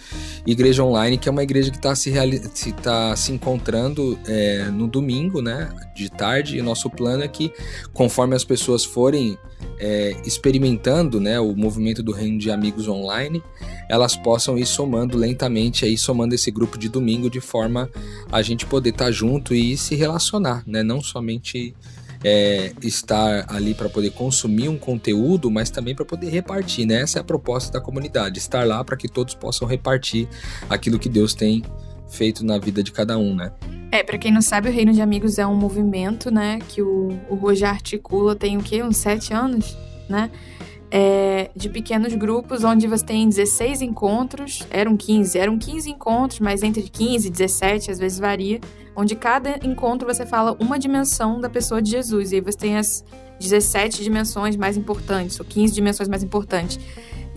igreja 0.45 0.83
online, 0.83 1.17
que 1.17 1.29
é 1.29 1.31
uma 1.31 1.43
igreja 1.43 1.71
que 1.71 1.77
está 1.77 1.95
se, 1.95 2.13
se, 2.53 2.71
tá 2.73 3.15
se 3.15 3.31
encontrando 3.31 4.17
é, 4.27 4.65
no 4.65 4.87
domingo, 4.87 5.41
né, 5.41 5.69
de 5.95 6.09
tarde. 6.09 6.57
E 6.57 6.61
nosso 6.61 6.89
plano 6.89 7.23
é 7.23 7.27
que 7.27 7.51
conforme 7.93 8.35
as 8.35 8.43
pessoas 8.43 8.83
forem 8.83 9.37
é, 9.79 10.15
experimentando 10.25 11.19
né, 11.19 11.39
o 11.39 11.55
movimento 11.55 12.01
do 12.01 12.11
reino 12.11 12.37
de 12.37 12.51
amigos 12.51 12.87
online, 12.87 13.41
elas 13.89 14.15
possam 14.15 14.57
ir 14.57 14.65
somando 14.65 15.17
lentamente, 15.17 15.85
aí 15.85 15.97
somando 15.97 16.35
esse 16.35 16.51
grupo 16.51 16.77
de 16.77 16.89
domingo 16.89 17.29
de 17.29 17.39
forma 17.39 17.89
a 18.31 18.41
gente 18.41 18.65
poder 18.65 18.89
estar 18.89 19.05
tá 19.05 19.11
junto 19.11 19.53
e 19.53 19.77
se 19.77 19.95
relacionar, 19.95 20.63
né? 20.67 20.83
Não 20.83 21.01
somente 21.01 21.73
é, 22.23 22.73
estar 22.81 23.45
ali 23.49 23.73
para 23.73 23.89
poder 23.89 24.11
consumir 24.11 24.69
um 24.69 24.77
conteúdo, 24.77 25.49
mas 25.51 25.69
também 25.69 25.95
para 25.95 26.05
poder 26.05 26.29
repartir, 26.29 26.85
né? 26.85 27.01
Essa 27.01 27.19
é 27.19 27.21
a 27.21 27.23
proposta 27.23 27.71
da 27.71 27.81
comunidade, 27.81 28.39
estar 28.39 28.65
lá 28.65 28.83
para 28.83 28.97
que 28.97 29.07
todos 29.07 29.33
possam 29.35 29.67
repartir 29.67 30.27
aquilo 30.69 30.99
que 30.99 31.09
Deus 31.09 31.33
tem 31.33 31.63
feito 32.09 32.45
na 32.45 32.57
vida 32.57 32.81
de 32.81 32.91
cada 32.91 33.17
um, 33.17 33.35
né? 33.35 33.51
É, 33.91 34.03
para 34.03 34.17
quem 34.17 34.31
não 34.31 34.41
sabe, 34.41 34.69
o 34.69 34.71
Reino 34.71 34.93
de 34.93 35.01
Amigos 35.01 35.37
é 35.37 35.45
um 35.45 35.55
movimento, 35.55 36.31
né, 36.31 36.59
que 36.69 36.81
o, 36.81 37.17
o 37.29 37.35
Roger 37.35 37.69
articula 37.69 38.35
tem 38.35 38.57
o 38.57 38.61
quê? 38.61 38.83
Uns 38.83 38.97
sete 38.97 39.33
anos, 39.33 39.77
né? 40.09 40.29
É, 40.89 41.51
de 41.53 41.69
pequenos 41.69 42.13
grupos, 42.13 42.63
onde 42.63 42.87
você 42.87 43.03
tem 43.03 43.27
16 43.27 43.81
encontros, 43.81 44.65
eram 44.69 44.95
15, 44.95 45.37
eram 45.37 45.57
15 45.57 45.91
encontros, 45.91 46.39
mas 46.39 46.63
entre 46.63 46.83
15 46.83 47.27
e 47.27 47.31
17, 47.31 47.91
às 47.91 47.99
vezes 47.99 48.19
varia, 48.19 48.61
onde 48.95 49.13
cada 49.15 49.59
encontro 49.67 50.07
você 50.07 50.25
fala 50.25 50.55
uma 50.59 50.79
dimensão 50.79 51.41
da 51.41 51.49
pessoa 51.49 51.81
de 51.81 51.91
Jesus, 51.91 52.31
e 52.31 52.35
aí 52.35 52.41
você 52.41 52.57
tem 52.57 52.77
as 52.77 53.03
17 53.39 54.03
dimensões 54.03 54.55
mais 54.55 54.77
importantes, 54.77 55.39
ou 55.39 55.45
15 55.45 55.73
dimensões 55.73 56.09
mais 56.09 56.23
importantes. 56.23 56.79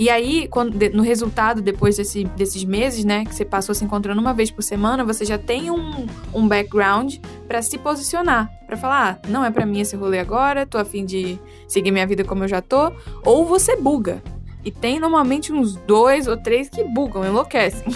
E 0.01 0.09
aí, 0.09 0.49
quando, 0.49 0.75
no 0.95 1.03
resultado, 1.03 1.61
depois 1.61 1.99
desse, 1.99 2.25
desses 2.25 2.65
meses, 2.65 3.05
né, 3.05 3.23
que 3.25 3.35
você 3.35 3.45
passou 3.45 3.75
se 3.75 3.85
encontrando 3.85 4.19
uma 4.19 4.33
vez 4.33 4.51
por 4.51 4.63
semana, 4.63 5.05
você 5.05 5.27
já 5.27 5.37
tem 5.37 5.71
um, 5.71 6.07
um 6.33 6.49
background 6.49 7.17
para 7.47 7.61
se 7.61 7.77
posicionar, 7.77 8.51
para 8.67 8.79
falar, 8.79 9.21
ah, 9.23 9.29
não 9.29 9.45
é 9.45 9.51
para 9.51 9.67
mim 9.67 9.81
esse 9.81 9.95
rolê 9.97 10.19
agora, 10.19 10.65
tô 10.65 10.79
afim 10.79 11.05
de 11.05 11.39
seguir 11.69 11.91
minha 11.91 12.07
vida 12.07 12.25
como 12.25 12.45
eu 12.45 12.49
já 12.49 12.63
tô, 12.63 12.91
ou 13.23 13.45
você 13.45 13.77
buga. 13.77 14.23
E 14.65 14.71
tem 14.71 14.99
normalmente 14.99 15.53
uns 15.53 15.77
dois 15.77 16.27
ou 16.27 16.37
três 16.37 16.71
que 16.71 16.83
bugam, 16.83 17.23
enlouquecem. 17.23 17.87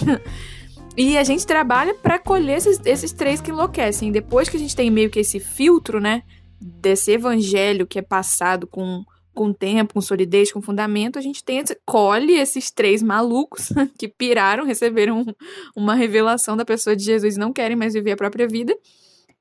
e 0.94 1.16
a 1.16 1.24
gente 1.24 1.46
trabalha 1.46 1.94
para 1.94 2.18
colher 2.18 2.58
esses, 2.58 2.78
esses 2.84 3.12
três 3.12 3.40
que 3.40 3.50
enlouquecem. 3.50 4.12
Depois 4.12 4.50
que 4.50 4.58
a 4.58 4.60
gente 4.60 4.76
tem 4.76 4.90
meio 4.90 5.08
que 5.08 5.20
esse 5.20 5.40
filtro, 5.40 6.00
né, 6.00 6.22
desse 6.64 7.12
evangelho 7.12 7.86
que 7.86 7.98
é 7.98 8.02
passado 8.02 8.66
com 8.66 9.04
com 9.34 9.52
tempo, 9.52 9.94
com 9.94 10.00
solidez, 10.00 10.52
com 10.52 10.62
fundamento, 10.62 11.18
a 11.18 11.20
gente 11.20 11.42
tem, 11.42 11.62
colhe 11.84 12.34
esses 12.34 12.70
três 12.70 13.02
malucos 13.02 13.68
que 13.98 14.06
piraram, 14.06 14.64
receberam 14.64 15.26
uma 15.74 15.94
revelação 15.94 16.56
da 16.56 16.64
pessoa 16.64 16.94
de 16.94 17.02
Jesus 17.02 17.34
e 17.34 17.38
não 17.40 17.52
querem 17.52 17.76
mais 17.76 17.94
viver 17.94 18.12
a 18.12 18.16
própria 18.16 18.46
vida. 18.46 18.72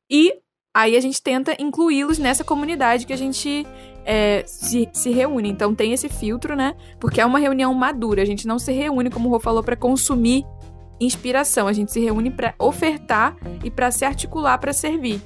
E 0.10 0.34
aí 0.74 0.98
a 0.98 1.00
gente 1.00 1.22
tenta 1.22 1.56
incluí-los 1.62 2.18
nessa 2.18 2.44
comunidade 2.44 3.06
que 3.06 3.14
a 3.14 3.18
gente 3.18 3.68
é, 4.04 4.44
se, 4.48 4.90
se 4.92 5.12
reúne. 5.12 5.50
Então 5.50 5.76
tem 5.76 5.94
esse 5.94 6.10
filtro, 6.10 6.56
né? 6.56 6.76
Porque 7.00 7.22
é 7.22 7.26
uma 7.26 7.38
reunião 7.38 7.72
madura. 7.76 8.24
A 8.24 8.26
gente 8.26 8.48
não 8.48 8.58
se 8.58 8.72
reúne, 8.72 9.12
como 9.12 9.30
o 9.30 9.32
Rô 9.32 9.40
falou, 9.40 9.64
para 9.64 9.76
consumir 9.76 10.44
inspiração. 11.00 11.68
A 11.68 11.74
gente 11.74 11.92
se 11.92 12.00
reúne 12.00 12.32
para 12.32 12.56
ofertar 12.58 13.38
e 13.64 13.70
para 13.70 13.92
se 13.92 14.04
articular 14.04 14.58
para 14.58 14.74
servir. 14.74 15.22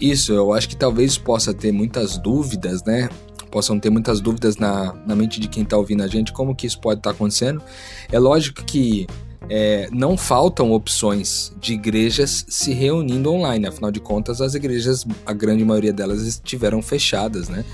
Isso, 0.00 0.32
eu 0.32 0.52
acho 0.52 0.68
que 0.68 0.76
talvez 0.76 1.16
possa 1.16 1.54
ter 1.54 1.72
muitas 1.72 2.18
dúvidas, 2.18 2.82
né? 2.84 3.08
possam 3.52 3.78
ter 3.78 3.90
muitas 3.90 4.18
dúvidas 4.18 4.56
na, 4.56 4.94
na 5.06 5.14
mente 5.14 5.38
de 5.38 5.46
quem 5.46 5.62
está 5.62 5.76
ouvindo 5.76 6.02
a 6.02 6.06
gente, 6.06 6.32
como 6.32 6.56
que 6.56 6.66
isso 6.66 6.80
pode 6.80 7.00
estar 7.00 7.10
tá 7.10 7.14
acontecendo. 7.14 7.62
É 8.10 8.18
lógico 8.18 8.64
que 8.64 9.06
é, 9.48 9.88
não 9.92 10.16
faltam 10.16 10.72
opções 10.72 11.52
de 11.60 11.74
igrejas 11.74 12.46
se 12.48 12.72
reunindo 12.72 13.30
online, 13.30 13.66
afinal 13.66 13.90
de 13.90 14.00
contas, 14.00 14.40
as 14.40 14.54
igrejas, 14.54 15.04
a 15.26 15.32
grande 15.32 15.64
maioria 15.64 15.92
delas 15.92 16.22
estiveram 16.22 16.80
fechadas, 16.80 17.48
né? 17.48 17.64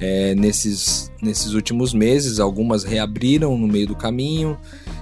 É, 0.00 0.34
nesses, 0.34 1.12
nesses 1.20 1.52
últimos 1.52 1.92
meses, 1.92 2.38
algumas 2.40 2.84
reabriram 2.84 3.58
no 3.58 3.66
meio 3.66 3.88
do 3.88 3.96
caminho. 3.96 4.56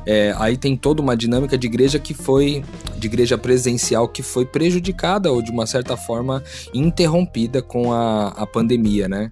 É, 0.07 0.33
aí 0.39 0.57
tem 0.57 0.77
toda 0.77 1.03
uma 1.03 1.17
dinâmica 1.17 1.59
de 1.59 1.67
igreja 1.67 1.99
que 1.99 2.15
foi, 2.15 2.65
de 2.97 3.07
igreja 3.09 3.37
presencial 3.37 4.09
que 4.09 4.23
foi 4.23 4.47
prejudicada 4.47 5.33
ou 5.33 5.43
de 5.43 5.51
uma 5.51 5.67
certa 5.67 5.97
forma 5.97 6.43
interrompida 6.73 7.61
com 7.61 7.93
a, 7.93 8.29
a 8.29 8.47
pandemia, 8.47 9.09
né? 9.09 9.31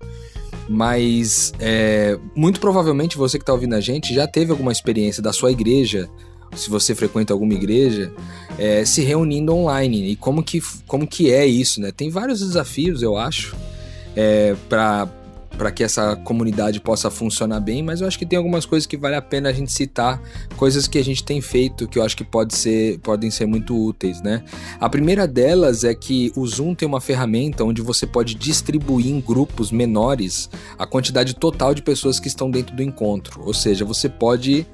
Mas 0.68 1.52
é, 1.60 2.18
muito 2.34 2.58
provavelmente 2.58 3.16
você 3.16 3.38
que 3.38 3.42
está 3.42 3.52
ouvindo 3.52 3.74
a 3.74 3.80
gente 3.80 4.12
já 4.12 4.26
teve 4.26 4.50
alguma 4.50 4.72
experiência 4.72 5.22
da 5.22 5.32
sua 5.32 5.52
igreja, 5.52 6.08
se 6.56 6.70
você 6.70 6.94
frequenta 6.94 7.32
alguma 7.32 7.54
igreja, 7.54 8.12
é, 8.58 8.84
se 8.84 9.02
reunindo 9.02 9.54
online. 9.54 10.10
E 10.10 10.16
como 10.16 10.42
que, 10.42 10.60
como 10.86 11.06
que 11.06 11.32
é 11.32 11.46
isso, 11.46 11.80
né? 11.80 11.92
Tem 11.92 12.10
vários 12.10 12.40
desafios, 12.40 13.02
eu 13.02 13.16
acho, 13.16 13.54
é, 14.16 14.56
para 14.68 15.08
para 15.56 15.70
que 15.70 15.82
essa 15.82 16.16
comunidade 16.16 16.80
possa 16.80 17.10
funcionar 17.10 17.60
bem, 17.60 17.82
mas 17.82 18.00
eu 18.00 18.06
acho 18.06 18.18
que 18.18 18.26
tem 18.26 18.36
algumas 18.36 18.66
coisas 18.66 18.86
que 18.86 18.96
vale 18.96 19.14
a 19.14 19.22
pena 19.22 19.48
a 19.48 19.52
gente 19.52 19.72
citar, 19.72 20.20
coisas 20.56 20.86
que 20.86 20.98
a 20.98 21.04
gente 21.04 21.22
tem 21.24 21.40
feito 21.40 21.88
que 21.88 21.98
eu 21.98 22.02
acho 22.02 22.16
que 22.16 22.24
pode 22.24 22.54
ser, 22.54 22.98
podem 22.98 23.30
ser 23.30 23.46
muito 23.46 23.76
úteis, 23.76 24.20
né? 24.20 24.42
A 24.80 24.88
primeira 24.88 25.26
delas 25.26 25.84
é 25.84 25.94
que 25.94 26.32
o 26.36 26.46
Zoom 26.46 26.74
tem 26.74 26.86
uma 26.86 27.00
ferramenta 27.00 27.64
onde 27.64 27.82
você 27.82 28.06
pode 28.06 28.34
distribuir 28.34 29.06
em 29.06 29.20
grupos 29.20 29.70
menores 29.70 30.50
a 30.78 30.86
quantidade 30.86 31.34
total 31.34 31.74
de 31.74 31.82
pessoas 31.82 32.18
que 32.18 32.28
estão 32.28 32.50
dentro 32.50 32.74
do 32.74 32.82
encontro, 32.82 33.42
ou 33.44 33.54
seja, 33.54 33.84
você 33.84 34.08
pode 34.08 34.66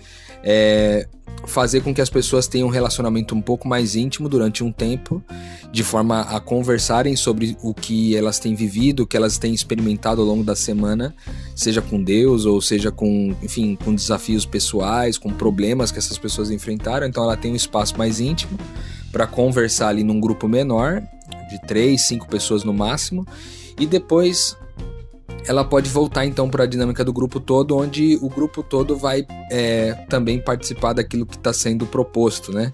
é, 0.42 1.07
fazer 1.46 1.81
com 1.81 1.94
que 1.94 2.00
as 2.00 2.11
pessoas 2.11 2.46
tenham 2.46 2.68
um 2.68 2.70
relacionamento 2.70 3.35
um 3.35 3.40
pouco 3.40 3.66
mais 3.66 3.94
íntimo 3.96 4.29
durante 4.29 4.62
um 4.62 4.70
tempo, 4.70 5.22
de 5.72 5.83
forma 5.83 6.20
a 6.22 6.40
conversarem 6.40 7.16
sobre 7.16 7.57
o 7.62 7.72
que 7.72 8.16
elas 8.16 8.38
têm 8.38 8.55
vivido, 8.55 9.03
o 9.03 9.07
que 9.07 9.16
elas 9.16 9.38
têm 9.38 9.55
experimentado 9.55 10.20
ao 10.20 10.26
longo 10.26 10.44
da 10.44 10.55
semana, 10.55 11.14
seja 11.55 11.81
com 11.81 12.03
Deus 12.03 12.44
ou 12.44 12.61
seja 12.61 12.90
com, 12.90 13.35
enfim, 13.42 13.76
com 13.76 13.94
desafios 13.94 14.44
pessoais, 14.44 15.16
com 15.16 15.33
problemas 15.33 15.90
que 15.90 15.98
essas 15.98 16.18
pessoas 16.18 16.50
enfrentaram. 16.50 17.07
Então 17.07 17.22
ela 17.22 17.37
tem 17.37 17.53
um 17.53 17.57
espaço 17.57 17.96
mais 17.96 18.20
íntimo 18.20 18.59
para 19.11 19.26
conversar 19.26 19.88
ali 19.88 20.05
num 20.05 20.20
grupo 20.20 20.48
menor, 20.48 21.03
de 21.48 21.61
três, 21.66 22.03
cinco 22.03 22.29
pessoas 22.29 22.62
no 22.62 22.72
máximo, 22.72 23.26
e 23.79 23.87
depois 23.87 24.57
ela 25.46 25.64
pode 25.64 25.88
voltar 25.90 26.26
então 26.26 26.48
para 26.48 26.64
a 26.64 26.66
dinâmica 26.66 27.04
do 27.04 27.12
grupo 27.12 27.40
todo, 27.40 27.76
onde 27.76 28.18
o 28.20 28.28
grupo 28.28 28.62
todo 28.62 28.96
vai 28.96 29.26
é, 29.50 29.92
também 30.08 30.38
participar 30.40 30.92
daquilo 30.92 31.26
que 31.26 31.36
está 31.36 31.52
sendo 31.52 31.86
proposto, 31.86 32.52
né? 32.52 32.72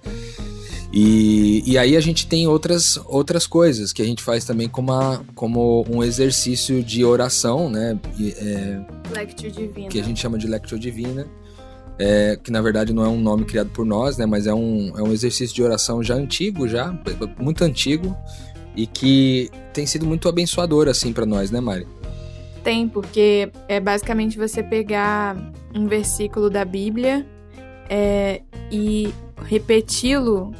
E, 0.92 1.62
e 1.66 1.76
aí 1.76 1.96
a 1.96 2.00
gente 2.00 2.26
tem 2.26 2.46
outras, 2.46 2.98
outras 3.06 3.46
coisas 3.46 3.92
que 3.92 4.00
a 4.00 4.04
gente 4.04 4.22
faz 4.22 4.44
também 4.44 4.68
como, 4.68 4.92
a, 4.92 5.20
como 5.34 5.84
um 5.90 6.02
exercício 6.02 6.82
de 6.82 7.04
oração, 7.04 7.68
né? 7.68 7.98
É, 8.18 8.80
Lectio 9.12 9.50
Divina. 9.50 9.88
Que 9.88 10.00
a 10.00 10.04
gente 10.04 10.20
chama 10.20 10.38
de 10.38 10.46
Lectio 10.46 10.78
Divina. 10.78 11.26
É, 11.98 12.38
que 12.42 12.50
na 12.50 12.60
verdade 12.60 12.92
não 12.92 13.02
é 13.02 13.08
um 13.08 13.18
nome 13.18 13.46
criado 13.46 13.70
por 13.70 13.86
nós, 13.86 14.18
né? 14.18 14.26
Mas 14.26 14.46
é 14.46 14.54
um, 14.54 14.92
é 14.96 15.02
um 15.02 15.12
exercício 15.12 15.54
de 15.54 15.62
oração 15.62 16.02
já 16.02 16.14
antigo, 16.14 16.68
já 16.68 16.94
muito 17.38 17.64
antigo 17.64 18.14
e 18.76 18.86
que 18.86 19.50
tem 19.72 19.86
sido 19.86 20.06
muito 20.06 20.28
abençoador 20.28 20.88
assim 20.88 21.12
para 21.12 21.24
nós, 21.24 21.50
né, 21.50 21.60
Mari? 21.60 21.86
Tem, 22.66 22.88
porque 22.88 23.48
é 23.68 23.79
basicamente 23.79 24.37
você 24.37 24.61
pegar 24.61 25.37
um 25.72 25.87
versículo 25.87 26.50
da 26.50 26.64
Bíblia 26.64 27.24
é, 27.88 28.42
e 28.72 29.14
repeti-lo 29.44 30.52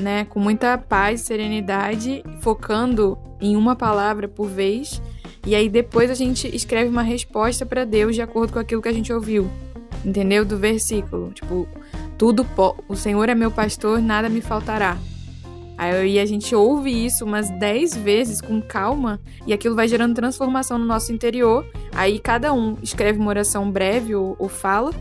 né, 0.00 0.24
com 0.24 0.40
muita 0.40 0.76
paz, 0.76 1.20
serenidade, 1.20 2.24
focando 2.40 3.16
em 3.40 3.54
uma 3.54 3.76
palavra 3.76 4.26
por 4.26 4.48
vez. 4.48 5.00
E 5.46 5.54
aí 5.54 5.68
depois 5.68 6.10
a 6.10 6.14
gente 6.14 6.52
escreve 6.52 6.90
uma 6.90 7.02
resposta 7.02 7.64
para 7.64 7.84
Deus 7.84 8.16
de 8.16 8.20
acordo 8.20 8.52
com 8.52 8.58
aquilo 8.58 8.82
que 8.82 8.88
a 8.88 8.92
gente 8.92 9.12
ouviu. 9.12 9.48
Entendeu? 10.04 10.44
Do 10.44 10.58
versículo. 10.58 11.30
Tipo, 11.30 11.68
tudo 12.18 12.44
o 12.88 12.96
Senhor 12.96 13.28
é 13.28 13.34
meu 13.36 13.52
pastor, 13.52 14.02
nada 14.02 14.28
me 14.28 14.40
faltará. 14.40 14.98
Aí 15.76 16.18
a 16.18 16.26
gente 16.26 16.54
ouve 16.54 16.90
isso 17.04 17.24
umas 17.24 17.50
10 17.58 17.96
vezes 17.96 18.40
com 18.40 18.62
calma 18.62 19.20
e 19.46 19.52
aquilo 19.52 19.74
vai 19.74 19.88
gerando 19.88 20.14
transformação 20.14 20.78
no 20.78 20.84
nosso 20.84 21.12
interior. 21.12 21.66
Aí 21.92 22.18
cada 22.18 22.52
um 22.52 22.76
escreve 22.82 23.18
uma 23.18 23.28
oração 23.28 23.70
breve 23.70 24.14
ou, 24.14 24.36
ou 24.38 24.48
fala, 24.48 24.92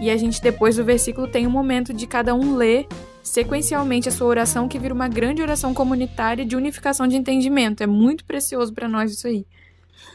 e 0.00 0.10
a 0.10 0.16
gente 0.16 0.42
depois 0.42 0.76
do 0.76 0.84
versículo 0.84 1.28
tem 1.28 1.46
um 1.46 1.50
momento 1.50 1.94
de 1.94 2.06
cada 2.06 2.34
um 2.34 2.56
ler 2.56 2.86
sequencialmente 3.22 4.08
a 4.08 4.12
sua 4.12 4.26
oração, 4.26 4.68
que 4.68 4.78
vira 4.78 4.94
uma 4.94 5.08
grande 5.08 5.42
oração 5.42 5.74
comunitária 5.74 6.44
de 6.44 6.54
unificação 6.54 7.08
de 7.08 7.16
entendimento. 7.16 7.82
É 7.82 7.86
muito 7.86 8.24
precioso 8.24 8.72
para 8.72 8.88
nós 8.88 9.12
isso 9.12 9.26
aí. 9.26 9.44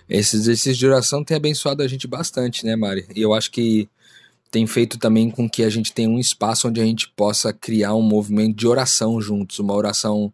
Esse 0.08 0.36
exercício 0.36 0.76
de 0.76 0.88
oração 0.88 1.24
tem 1.24 1.38
abençoado 1.38 1.82
a 1.84 1.88
gente 1.88 2.08
bastante, 2.08 2.66
né, 2.66 2.76
Mari? 2.76 3.06
E 3.16 3.22
eu 3.22 3.34
acho 3.34 3.52
que 3.52 3.90
tem 4.52 4.68
feito 4.68 5.00
também 5.00 5.32
com 5.32 5.50
que 5.50 5.64
a 5.64 5.70
gente 5.70 5.94
tenha 5.94 6.10
um 6.10 6.20
espaço 6.20 6.68
onde 6.68 6.82
a 6.82 6.86
gente 6.86 7.08
possa 7.16 7.54
criar 7.54 7.96
um 7.96 8.02
movimento 8.02 8.56
de 8.56 8.68
oração 8.68 9.22
juntos, 9.22 9.58
uma 9.60 9.74
oração 9.74 10.32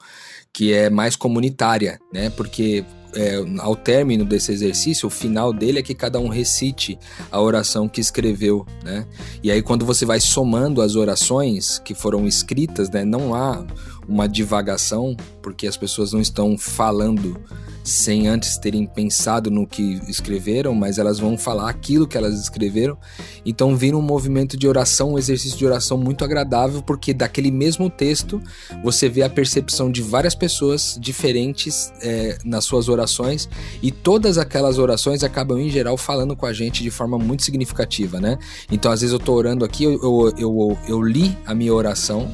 que 0.51 0.73
é 0.73 0.89
mais 0.89 1.15
comunitária, 1.15 1.99
né? 2.11 2.31
Porque 2.31 2.83
é, 3.15 3.35
ao 3.59 3.75
término 3.75 4.25
desse 4.25 4.51
exercício, 4.51 5.07
o 5.07 5.11
final 5.11 5.53
dele 5.53 5.79
é 5.79 5.83
que 5.83 5.93
cada 5.93 6.19
um 6.19 6.27
recite 6.27 6.97
a 7.31 7.39
oração 7.39 7.87
que 7.87 8.01
escreveu, 8.01 8.65
né? 8.83 9.05
E 9.43 9.51
aí 9.51 9.61
quando 9.61 9.85
você 9.85 10.03
vai 10.03 10.19
somando 10.19 10.81
as 10.81 10.95
orações 10.95 11.79
que 11.79 11.93
foram 11.93 12.27
escritas, 12.27 12.89
né, 12.89 13.05
não 13.05 13.35
há 13.35 13.63
uma 14.07 14.27
divagação, 14.27 15.15
porque 15.41 15.67
as 15.67 15.77
pessoas 15.77 16.13
não 16.13 16.21
estão 16.21 16.57
falando 16.57 17.39
sem 17.87 18.27
antes 18.27 18.57
terem 18.57 18.85
pensado 18.85 19.49
no 19.49 19.65
que 19.65 20.01
escreveram, 20.09 20.75
mas 20.75 20.97
elas 20.97 21.19
vão 21.19 21.37
falar 21.37 21.69
aquilo 21.69 22.05
que 22.05 22.17
elas 22.17 22.37
escreveram. 22.37 22.97
Então 23.45 23.77
vira 23.77 23.95
um 23.95 24.01
movimento 24.01 24.57
de 24.57 24.67
oração, 24.67 25.13
um 25.13 25.17
exercício 25.17 25.57
de 25.57 25.65
oração 25.65 25.97
muito 25.97 26.25
agradável, 26.25 26.81
porque 26.81 27.13
daquele 27.13 27.49
mesmo 27.49 27.89
texto 27.89 28.41
você 28.83 29.07
vê 29.07 29.23
a 29.23 29.29
percepção 29.29 29.89
de 29.89 30.01
várias 30.01 30.35
pessoas 30.35 30.97
diferentes 30.99 31.93
é, 32.01 32.37
nas 32.43 32.65
suas 32.65 32.89
orações 32.89 33.47
e 33.81 33.89
todas 33.89 34.37
aquelas 34.37 34.77
orações 34.77 35.23
acabam 35.23 35.57
em 35.57 35.69
geral 35.69 35.95
falando 35.95 36.35
com 36.35 36.45
a 36.45 36.51
gente 36.51 36.83
de 36.83 36.91
forma 36.91 37.17
muito 37.17 37.43
significativa, 37.43 38.19
né? 38.19 38.37
Então 38.69 38.91
às 38.91 38.99
vezes 38.99 39.13
eu 39.13 39.19
tô 39.19 39.33
orando 39.33 39.63
aqui, 39.63 39.85
eu, 39.85 39.93
eu, 40.03 40.33
eu, 40.37 40.77
eu 40.89 41.01
li 41.01 41.37
a 41.45 41.55
minha 41.55 41.73
oração 41.73 42.29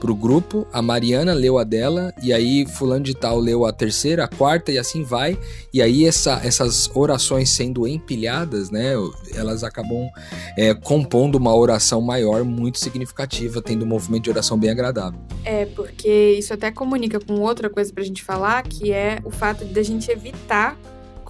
pro 0.00 0.14
grupo, 0.14 0.66
a 0.72 0.80
Mariana 0.80 1.34
leu 1.34 1.58
a 1.58 1.64
dela, 1.64 2.12
e 2.22 2.32
aí 2.32 2.66
fulano 2.66 3.04
de 3.04 3.14
tal 3.14 3.38
leu 3.38 3.66
a 3.66 3.72
terceira, 3.72 4.24
a 4.24 4.28
quarta, 4.28 4.72
e 4.72 4.78
assim 4.78 5.04
vai. 5.04 5.38
E 5.72 5.82
aí 5.82 6.06
essa, 6.06 6.40
essas 6.42 6.90
orações 6.94 7.50
sendo 7.50 7.86
empilhadas, 7.86 8.70
né, 8.70 8.94
elas 9.34 9.62
acabam 9.62 10.08
é, 10.56 10.72
compondo 10.74 11.36
uma 11.36 11.54
oração 11.54 12.00
maior, 12.00 12.42
muito 12.42 12.78
significativa, 12.78 13.60
tendo 13.60 13.84
um 13.84 13.88
movimento 13.88 14.24
de 14.24 14.30
oração 14.30 14.58
bem 14.58 14.70
agradável. 14.70 15.20
É, 15.44 15.66
porque 15.66 16.36
isso 16.38 16.54
até 16.54 16.70
comunica 16.70 17.20
com 17.20 17.34
outra 17.34 17.68
coisa 17.68 17.92
pra 17.92 18.02
gente 18.02 18.24
falar, 18.24 18.62
que 18.62 18.92
é 18.92 19.20
o 19.24 19.30
fato 19.30 19.64
de 19.64 19.78
a 19.78 19.82
gente 19.82 20.10
evitar 20.10 20.76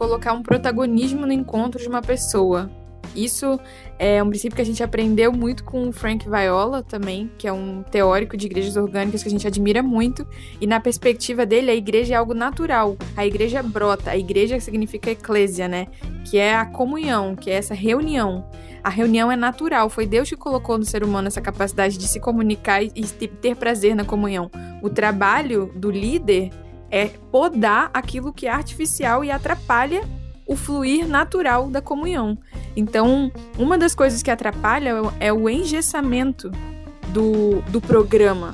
colocar 0.00 0.32
um 0.32 0.42
protagonismo 0.42 1.26
no 1.26 1.32
encontro 1.32 1.78
de 1.78 1.86
uma 1.86 2.00
pessoa. 2.00 2.70
Isso 3.14 3.58
é 3.98 4.22
um 4.22 4.28
princípio 4.28 4.56
que 4.56 4.62
a 4.62 4.64
gente 4.64 4.82
aprendeu 4.82 5.32
muito 5.32 5.64
com 5.64 5.88
o 5.88 5.92
Frank 5.92 6.28
Viola 6.28 6.82
também, 6.82 7.30
que 7.36 7.46
é 7.46 7.52
um 7.52 7.82
teórico 7.82 8.36
de 8.36 8.46
igrejas 8.46 8.76
orgânicas 8.76 9.22
que 9.22 9.28
a 9.28 9.30
gente 9.30 9.46
admira 9.46 9.82
muito. 9.82 10.26
E 10.60 10.66
na 10.66 10.80
perspectiva 10.80 11.44
dele, 11.44 11.70
a 11.70 11.74
igreja 11.74 12.14
é 12.14 12.16
algo 12.16 12.34
natural. 12.34 12.96
A 13.16 13.26
igreja 13.26 13.62
brota. 13.62 14.10
A 14.10 14.16
igreja 14.16 14.58
significa 14.60 15.10
eclésia, 15.10 15.68
né? 15.68 15.86
Que 16.24 16.38
é 16.38 16.54
a 16.54 16.64
comunhão, 16.64 17.34
que 17.34 17.50
é 17.50 17.54
essa 17.54 17.74
reunião. 17.74 18.48
A 18.82 18.88
reunião 18.88 19.30
é 19.30 19.36
natural, 19.36 19.90
foi 19.90 20.06
Deus 20.06 20.28
que 20.28 20.36
colocou 20.36 20.78
no 20.78 20.84
ser 20.84 21.04
humano 21.04 21.28
essa 21.28 21.40
capacidade 21.40 21.98
de 21.98 22.08
se 22.08 22.18
comunicar 22.18 22.82
e 22.82 22.88
ter 22.90 23.54
prazer 23.54 23.94
na 23.94 24.04
comunhão. 24.04 24.50
O 24.82 24.88
trabalho 24.88 25.70
do 25.76 25.90
líder 25.90 26.50
é 26.90 27.08
podar 27.30 27.90
aquilo 27.92 28.32
que 28.32 28.46
é 28.46 28.50
artificial 28.50 29.22
e 29.22 29.30
atrapalha 29.30 30.02
o 30.50 30.56
fluir 30.56 31.06
natural 31.06 31.70
da 31.70 31.80
comunhão. 31.80 32.36
Então, 32.74 33.30
uma 33.56 33.78
das 33.78 33.94
coisas 33.94 34.20
que 34.20 34.32
atrapalha 34.32 34.94
é 35.20 35.32
o 35.32 35.48
engessamento 35.48 36.50
do, 37.12 37.62
do 37.70 37.80
programa. 37.80 38.52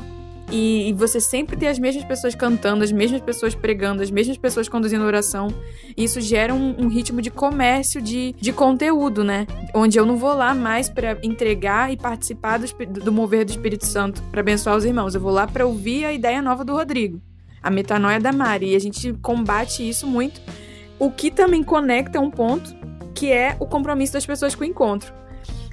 E, 0.52 0.90
e, 0.90 0.92
você 0.92 1.18
sempre 1.18 1.56
ter 1.56 1.68
as 1.68 1.78
mesmas 1.78 2.04
pessoas 2.04 2.34
cantando, 2.34 2.84
as 2.84 2.92
mesmas 2.92 3.22
pessoas 3.22 3.54
pregando, 3.54 4.02
as 4.02 4.10
mesmas 4.10 4.36
pessoas 4.36 4.68
conduzindo 4.68 5.02
oração. 5.04 5.48
Isso 5.96 6.20
gera 6.20 6.54
um, 6.54 6.82
um 6.82 6.86
ritmo 6.86 7.22
de 7.22 7.30
comércio 7.30 8.00
de, 8.00 8.34
de 8.38 8.52
conteúdo, 8.52 9.24
né? 9.24 9.46
Onde 9.74 9.98
eu 9.98 10.04
não 10.04 10.18
vou 10.18 10.34
lá 10.34 10.54
mais 10.54 10.90
para 10.90 11.18
entregar 11.22 11.90
e 11.90 11.96
participar 11.96 12.58
do, 12.58 12.66
do 13.00 13.10
mover 13.10 13.44
do 13.46 13.50
Espírito 13.50 13.86
Santo 13.86 14.22
para 14.24 14.40
abençoar 14.40 14.76
os 14.76 14.84
irmãos. 14.84 15.14
Eu 15.14 15.20
vou 15.20 15.32
lá 15.32 15.46
para 15.46 15.66
ouvir 15.66 16.04
a 16.04 16.12
ideia 16.12 16.42
nova 16.42 16.62
do 16.62 16.74
Rodrigo, 16.74 17.22
a 17.62 17.70
metanoia 17.70 18.20
da 18.20 18.32
Mari. 18.32 18.72
E 18.72 18.76
a 18.76 18.80
gente 18.80 19.14
combate 19.14 19.88
isso 19.88 20.06
muito. 20.06 20.40
O 20.98 21.10
que 21.10 21.30
também 21.30 21.62
conecta 21.62 22.20
um 22.20 22.30
ponto 22.30 22.74
que 23.14 23.32
é 23.32 23.56
o 23.58 23.66
compromisso 23.66 24.12
das 24.12 24.26
pessoas 24.26 24.54
com 24.54 24.62
o 24.62 24.66
encontro. 24.66 25.12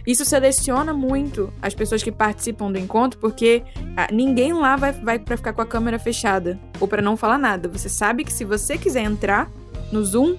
Isso 0.06 0.26
seleciona 0.26 0.94
muito 0.94 1.54
as 1.62 1.74
pessoas 1.74 2.04
que 2.04 2.12
participam 2.12 2.72
do 2.72 2.78
encontro, 2.78 3.20
porque 3.20 3.64
ah, 3.96 4.08
ninguém 4.12 4.54
lá 4.54 4.76
vai, 4.76 4.92
vai 4.92 5.20
para 5.20 5.38
ficar 5.38 5.54
com 5.54 5.62
a 5.62 5.66
câmera 5.66 5.98
fechada 5.98 6.60
ou 6.80 6.88
para 6.88 7.02
não 7.02 7.16
falar 7.16 7.38
nada. 7.38 7.70
Você 7.70 7.88
sabe 7.88 8.24
que 8.24 8.34
se 8.34 8.44
você 8.44 8.78
quiser 8.78 9.04
entrar 9.04 9.50
no 9.92 10.04
Zoom, 10.04 10.36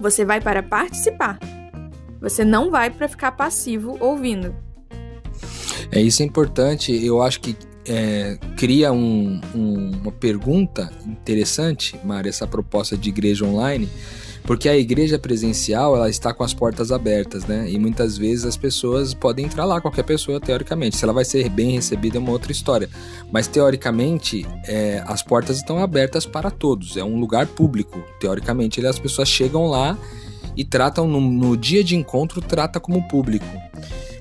você 0.00 0.24
vai 0.24 0.40
para 0.40 0.62
participar. 0.62 1.38
Você 2.20 2.44
não 2.44 2.70
vai 2.70 2.90
para 2.90 3.08
ficar 3.08 3.32
passivo 3.32 3.96
ouvindo. 3.98 4.54
É 5.90 6.00
isso 6.00 6.22
é 6.22 6.26
importante. 6.26 6.92
Eu 7.04 7.22
acho 7.22 7.40
que 7.40 7.56
é, 7.92 8.38
cria 8.56 8.92
um, 8.92 9.40
um, 9.52 9.90
uma 10.02 10.12
pergunta 10.12 10.92
interessante, 11.04 11.98
Mari, 12.04 12.28
essa 12.28 12.46
proposta 12.46 12.96
de 12.96 13.08
igreja 13.08 13.44
online 13.44 13.88
porque 14.44 14.68
a 14.68 14.76
igreja 14.76 15.18
presencial, 15.18 15.94
ela 15.94 16.08
está 16.08 16.32
com 16.32 16.42
as 16.42 16.54
portas 16.54 16.90
abertas, 16.90 17.44
né? 17.44 17.70
E 17.70 17.78
muitas 17.78 18.16
vezes 18.16 18.44
as 18.44 18.56
pessoas 18.56 19.14
podem 19.14 19.44
entrar 19.44 19.64
lá, 19.64 19.80
qualquer 19.80 20.02
pessoa, 20.02 20.40
teoricamente. 20.40 20.96
Se 20.96 21.04
ela 21.04 21.12
vai 21.12 21.24
ser 21.24 21.48
bem 21.48 21.72
recebida 21.72 22.16
é 22.16 22.20
uma 22.20 22.32
outra 22.32 22.50
história. 22.50 22.88
Mas 23.30 23.46
teoricamente, 23.46 24.46
é, 24.66 25.02
as 25.06 25.22
portas 25.22 25.58
estão 25.58 25.78
abertas 25.78 26.26
para 26.26 26.50
todos. 26.50 26.96
É 26.96 27.04
um 27.04 27.20
lugar 27.20 27.46
público. 27.46 28.02
Teoricamente, 28.18 28.84
as 28.84 28.98
pessoas 28.98 29.28
chegam 29.28 29.66
lá 29.66 29.96
e 30.56 30.64
tratam 30.64 31.06
no, 31.06 31.20
no 31.20 31.56
dia 31.56 31.84
de 31.84 31.94
encontro, 31.94 32.40
trata 32.40 32.80
como 32.80 33.06
público. 33.06 33.46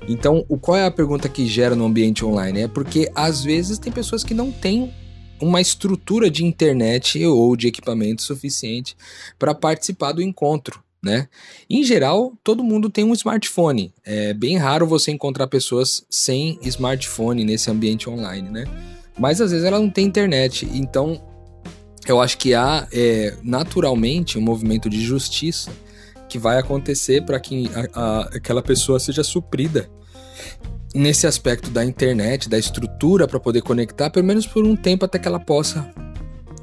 Então, 0.09 0.43
o, 0.49 0.57
qual 0.57 0.75
é 0.75 0.85
a 0.85 0.91
pergunta 0.91 1.29
que 1.29 1.45
gera 1.45 1.75
no 1.75 1.85
ambiente 1.85 2.25
online? 2.25 2.61
É 2.61 2.67
porque 2.67 3.11
às 3.13 3.43
vezes 3.43 3.77
tem 3.77 3.93
pessoas 3.93 4.23
que 4.23 4.33
não 4.33 4.51
têm 4.51 4.91
uma 5.39 5.61
estrutura 5.61 6.31
de 6.31 6.43
internet 6.43 7.23
ou 7.23 7.55
de 7.55 7.67
equipamento 7.67 8.23
suficiente 8.23 8.97
para 9.37 9.53
participar 9.53 10.11
do 10.11 10.21
encontro. 10.21 10.83
Né? 11.01 11.29
Em 11.69 11.83
geral, 11.83 12.33
todo 12.43 12.63
mundo 12.63 12.89
tem 12.89 13.05
um 13.05 13.13
smartphone. 13.13 13.93
É 14.03 14.33
bem 14.33 14.57
raro 14.57 14.87
você 14.87 15.11
encontrar 15.11 15.45
pessoas 15.45 16.03
sem 16.09 16.59
smartphone 16.63 17.45
nesse 17.45 17.69
ambiente 17.69 18.09
online, 18.09 18.49
né? 18.49 18.65
Mas 19.17 19.39
às 19.39 19.51
vezes 19.51 19.65
ela 19.65 19.79
não 19.79 19.89
tem 19.89 20.05
internet. 20.05 20.67
Então, 20.73 21.21
eu 22.05 22.19
acho 22.19 22.37
que 22.37 22.53
há 22.53 22.85
é, 22.91 23.37
naturalmente 23.43 24.37
um 24.37 24.41
movimento 24.41 24.89
de 24.89 24.99
justiça 24.99 25.71
que 26.27 26.37
vai 26.37 26.57
acontecer 26.57 27.23
para 27.23 27.39
que 27.39 27.69
a, 27.73 28.01
a, 28.01 28.21
aquela 28.35 28.61
pessoa 28.61 28.99
seja 28.99 29.23
suprida 29.23 29.89
nesse 30.93 31.27
aspecto 31.27 31.69
da 31.69 31.85
internet, 31.85 32.49
da 32.49 32.57
estrutura 32.57 33.27
para 33.27 33.39
poder 33.39 33.61
conectar, 33.61 34.09
pelo 34.09 34.25
menos 34.25 34.47
por 34.47 34.63
um 34.63 34.75
tempo 34.75 35.05
até 35.05 35.19
que 35.19 35.27
ela 35.27 35.39
possa 35.39 35.89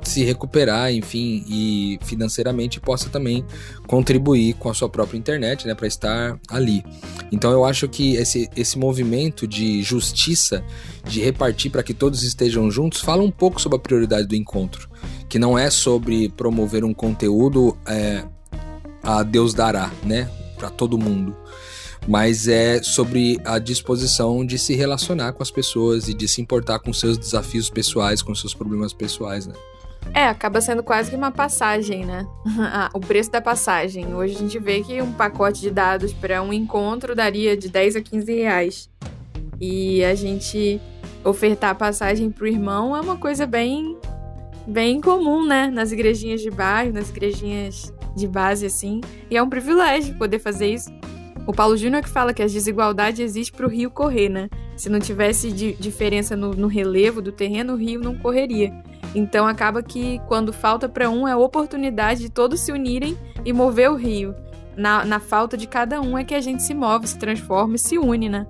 se 0.02 0.22
recuperar, 0.24 0.92
enfim, 0.92 1.44
e 1.48 1.98
financeiramente 2.02 2.80
possa 2.80 3.08
também 3.08 3.44
contribuir 3.86 4.54
com 4.54 4.68
a 4.70 4.74
sua 4.74 4.88
própria 4.88 5.18
internet, 5.18 5.66
né, 5.66 5.74
para 5.74 5.86
estar 5.86 6.38
ali. 6.48 6.84
Então 7.32 7.50
eu 7.50 7.64
acho 7.64 7.88
que 7.88 8.14
esse, 8.14 8.48
esse 8.56 8.78
movimento 8.78 9.46
de 9.46 9.82
justiça, 9.82 10.64
de 11.04 11.20
repartir 11.20 11.70
para 11.72 11.82
que 11.82 11.92
todos 11.92 12.22
estejam 12.22 12.70
juntos, 12.70 13.00
fala 13.00 13.22
um 13.22 13.30
pouco 13.30 13.60
sobre 13.60 13.76
a 13.76 13.80
prioridade 13.80 14.28
do 14.28 14.36
encontro, 14.36 14.88
que 15.28 15.38
não 15.38 15.58
é 15.58 15.70
sobre 15.70 16.28
promover 16.28 16.84
um 16.84 16.94
conteúdo 16.94 17.76
é, 17.86 18.22
a 19.02 19.22
Deus 19.24 19.54
dará, 19.54 19.90
né, 20.04 20.30
para 20.56 20.70
todo 20.70 20.96
mundo 20.96 21.36
mas 22.06 22.48
é 22.48 22.82
sobre 22.82 23.38
a 23.44 23.58
disposição 23.58 24.44
de 24.44 24.58
se 24.58 24.74
relacionar 24.74 25.32
com 25.32 25.42
as 25.42 25.50
pessoas 25.50 26.08
e 26.08 26.14
de 26.14 26.28
se 26.28 26.40
importar 26.40 26.78
com 26.78 26.92
seus 26.92 27.18
desafios 27.18 27.70
pessoais, 27.70 28.22
com 28.22 28.34
seus 28.34 28.54
problemas 28.54 28.92
pessoais, 28.92 29.46
né? 29.46 29.54
É, 30.14 30.28
acaba 30.28 30.60
sendo 30.60 30.82
quase 30.82 31.10
que 31.10 31.16
uma 31.16 31.30
passagem, 31.30 32.04
né? 32.04 32.26
Ah, 32.58 32.90
o 32.94 33.00
preço 33.00 33.30
da 33.30 33.40
passagem. 33.40 34.14
Hoje 34.14 34.36
a 34.36 34.38
gente 34.38 34.58
vê 34.58 34.82
que 34.82 35.00
um 35.02 35.12
pacote 35.12 35.60
de 35.60 35.70
dados 35.70 36.12
para 36.12 36.42
um 36.42 36.52
encontro 36.52 37.14
daria 37.14 37.56
de 37.56 37.68
10 37.68 37.96
a 37.96 38.00
15 38.00 38.34
reais. 38.34 38.90
E 39.60 40.04
a 40.04 40.14
gente 40.14 40.80
ofertar 41.24 41.74
passagem 41.74 42.30
pro 42.30 42.46
irmão 42.46 42.96
é 42.96 43.00
uma 43.00 43.16
coisa 43.16 43.46
bem, 43.46 43.96
bem 44.66 45.00
comum, 45.00 45.44
né? 45.44 45.68
Nas 45.68 45.92
igrejinhas 45.92 46.40
de 46.40 46.50
bairro, 46.50 46.92
nas 46.92 47.10
igrejinhas 47.10 47.92
de 48.14 48.26
base, 48.26 48.66
assim. 48.66 49.00
E 49.30 49.36
é 49.36 49.42
um 49.42 49.48
privilégio 49.48 50.14
poder 50.16 50.38
fazer 50.38 50.68
isso. 50.68 50.90
O 51.46 51.52
Paulo 51.52 51.76
Júnior 51.76 52.02
que 52.02 52.08
fala 52.08 52.34
que 52.34 52.42
a 52.42 52.46
desigualdade 52.46 53.22
existe 53.22 53.52
para 53.52 53.66
o 53.66 53.70
rio 53.70 53.88
correr, 53.90 54.28
né? 54.28 54.48
Se 54.76 54.88
não 54.88 54.98
tivesse 54.98 55.52
di 55.52 55.74
diferença 55.78 56.36
no, 56.36 56.50
no 56.50 56.66
relevo 56.66 57.22
do 57.22 57.30
terreno, 57.30 57.74
o 57.74 57.76
rio 57.76 58.00
não 58.00 58.16
correria. 58.16 58.72
Então 59.14 59.46
acaba 59.46 59.82
que 59.82 60.20
quando 60.26 60.52
falta 60.52 60.88
para 60.88 61.08
um 61.08 61.26
é 61.26 61.32
a 61.32 61.38
oportunidade 61.38 62.20
de 62.20 62.30
todos 62.30 62.60
se 62.60 62.72
unirem 62.72 63.16
e 63.44 63.52
mover 63.52 63.90
o 63.90 63.94
rio. 63.94 64.34
Na, 64.76 65.04
na 65.04 65.20
falta 65.20 65.56
de 65.56 65.66
cada 65.66 66.00
um 66.00 66.18
é 66.18 66.24
que 66.24 66.34
a 66.34 66.40
gente 66.40 66.62
se 66.62 66.74
move, 66.74 67.06
se 67.06 67.16
transforma 67.16 67.76
e 67.76 67.78
se 67.78 67.96
une, 67.96 68.28
né? 68.28 68.46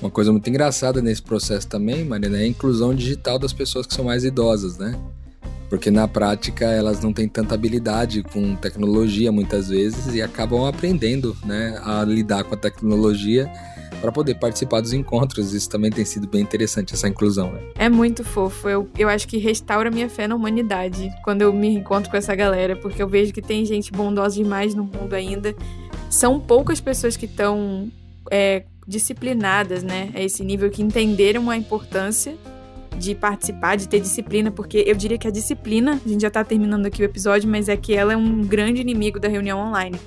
Uma 0.00 0.10
coisa 0.10 0.30
muito 0.30 0.48
engraçada 0.48 1.00
nesse 1.00 1.22
processo 1.22 1.66
também, 1.66 2.04
Marina, 2.04 2.36
é 2.36 2.42
a 2.42 2.46
inclusão 2.46 2.94
digital 2.94 3.38
das 3.38 3.52
pessoas 3.52 3.86
que 3.86 3.94
são 3.94 4.04
mais 4.04 4.24
idosas, 4.24 4.76
né? 4.76 4.94
Porque 5.68 5.90
na 5.90 6.06
prática 6.06 6.64
elas 6.66 7.00
não 7.00 7.12
têm 7.12 7.28
tanta 7.28 7.54
habilidade 7.54 8.22
com 8.22 8.54
tecnologia 8.54 9.32
muitas 9.32 9.68
vezes 9.68 10.14
e 10.14 10.22
acabam 10.22 10.64
aprendendo 10.64 11.36
né, 11.44 11.80
a 11.84 12.04
lidar 12.04 12.44
com 12.44 12.54
a 12.54 12.58
tecnologia 12.58 13.50
para 14.00 14.12
poder 14.12 14.36
participar 14.36 14.80
dos 14.80 14.92
encontros. 14.92 15.52
Isso 15.52 15.68
também 15.68 15.90
tem 15.90 16.04
sido 16.04 16.28
bem 16.28 16.40
interessante, 16.40 16.94
essa 16.94 17.08
inclusão. 17.08 17.52
Né? 17.52 17.60
É 17.76 17.88
muito 17.88 18.22
fofo. 18.22 18.68
Eu, 18.68 18.88
eu 18.96 19.08
acho 19.08 19.26
que 19.26 19.38
restaura 19.38 19.90
minha 19.90 20.08
fé 20.08 20.28
na 20.28 20.34
humanidade 20.34 21.10
quando 21.24 21.42
eu 21.42 21.52
me 21.52 21.68
encontro 21.68 22.10
com 22.10 22.16
essa 22.16 22.34
galera, 22.34 22.76
porque 22.76 23.02
eu 23.02 23.08
vejo 23.08 23.32
que 23.32 23.42
tem 23.42 23.64
gente 23.64 23.90
bondosa 23.90 24.36
demais 24.36 24.74
no 24.74 24.84
mundo 24.84 25.14
ainda. 25.14 25.54
São 26.08 26.38
poucas 26.38 26.80
pessoas 26.80 27.16
que 27.16 27.26
estão 27.26 27.90
é, 28.30 28.64
disciplinadas, 28.86 29.82
né? 29.82 30.10
A 30.14 30.22
esse 30.22 30.44
nível 30.44 30.70
que 30.70 30.82
entenderam 30.82 31.50
a 31.50 31.56
importância 31.56 32.36
de 32.98 33.14
participar, 33.14 33.76
de 33.76 33.88
ter 33.88 34.00
disciplina, 34.00 34.50
porque 34.50 34.84
eu 34.86 34.94
diria 34.94 35.18
que 35.18 35.28
a 35.28 35.30
disciplina, 35.30 36.00
a 36.04 36.08
gente 36.08 36.22
já 36.22 36.30
tá 36.30 36.42
terminando 36.42 36.86
aqui 36.86 37.02
o 37.02 37.04
episódio, 37.04 37.48
mas 37.48 37.68
é 37.68 37.76
que 37.76 37.94
ela 37.94 38.12
é 38.12 38.16
um 38.16 38.42
grande 38.42 38.80
inimigo 38.80 39.20
da 39.20 39.28
reunião 39.28 39.58
online. 39.58 39.98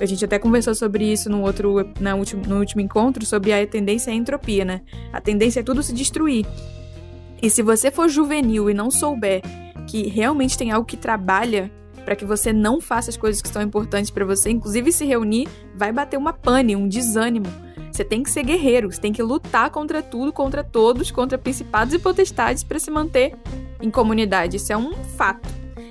A 0.00 0.06
gente 0.06 0.24
até 0.24 0.38
conversou 0.38 0.74
sobre 0.74 1.04
isso 1.12 1.28
no 1.28 1.42
outro 1.42 1.84
na 2.00 2.14
último, 2.14 2.42
no 2.46 2.58
último 2.58 2.80
encontro, 2.80 3.26
sobre 3.26 3.52
a 3.52 3.66
tendência 3.66 4.12
à 4.12 4.16
entropia, 4.16 4.64
né? 4.64 4.80
A 5.12 5.20
tendência 5.20 5.60
é 5.60 5.62
tudo 5.62 5.82
se 5.82 5.92
destruir. 5.92 6.46
E 7.42 7.50
se 7.50 7.62
você 7.62 7.90
for 7.90 8.08
juvenil 8.08 8.70
e 8.70 8.74
não 8.74 8.90
souber 8.90 9.42
que 9.86 10.08
realmente 10.08 10.56
tem 10.56 10.70
algo 10.70 10.86
que 10.86 10.96
trabalha 10.96 11.70
para 12.04 12.16
que 12.16 12.24
você 12.24 12.52
não 12.52 12.80
faça 12.80 13.10
as 13.10 13.16
coisas 13.16 13.42
que 13.42 13.48
são 13.48 13.60
importantes 13.60 14.10
para 14.10 14.24
você, 14.24 14.50
inclusive 14.50 14.92
se 14.92 15.04
reunir, 15.04 15.48
vai 15.74 15.92
bater 15.92 16.16
uma 16.16 16.32
pane, 16.32 16.74
um 16.74 16.88
desânimo. 16.88 17.46
Você 17.98 18.04
tem 18.04 18.22
que 18.22 18.30
ser 18.30 18.44
guerreiro, 18.44 18.92
você 18.92 19.00
tem 19.00 19.12
que 19.12 19.20
lutar 19.20 19.70
contra 19.70 20.00
tudo, 20.00 20.32
contra 20.32 20.62
todos, 20.62 21.10
contra 21.10 21.36
principados 21.36 21.92
e 21.92 21.98
potestades 21.98 22.62
para 22.62 22.78
se 22.78 22.92
manter 22.92 23.34
em 23.82 23.90
comunidade. 23.90 24.56
Isso 24.56 24.72
é 24.72 24.76
um 24.76 24.92
fato. 25.16 25.48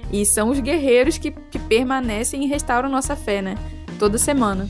E 0.10 0.26
são 0.26 0.50
os 0.50 0.62
guerreiros 0.62 1.18
que, 1.18 1.32
que 1.32 1.60
permanecem 1.60 2.46
e 2.46 2.48
restauram 2.48 2.88
nossa 2.88 3.14
fé, 3.14 3.42
né? 3.42 3.56
Toda 4.00 4.18
semana. 4.18 4.70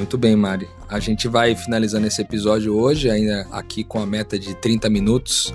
Muito 0.00 0.16
bem, 0.16 0.34
Mari. 0.34 0.66
A 0.88 0.98
gente 0.98 1.28
vai 1.28 1.54
finalizando 1.54 2.06
esse 2.06 2.22
episódio 2.22 2.74
hoje, 2.74 3.10
ainda 3.10 3.46
aqui 3.52 3.84
com 3.84 3.98
a 3.98 4.06
meta 4.06 4.38
de 4.38 4.54
30 4.54 4.88
minutos, 4.88 5.52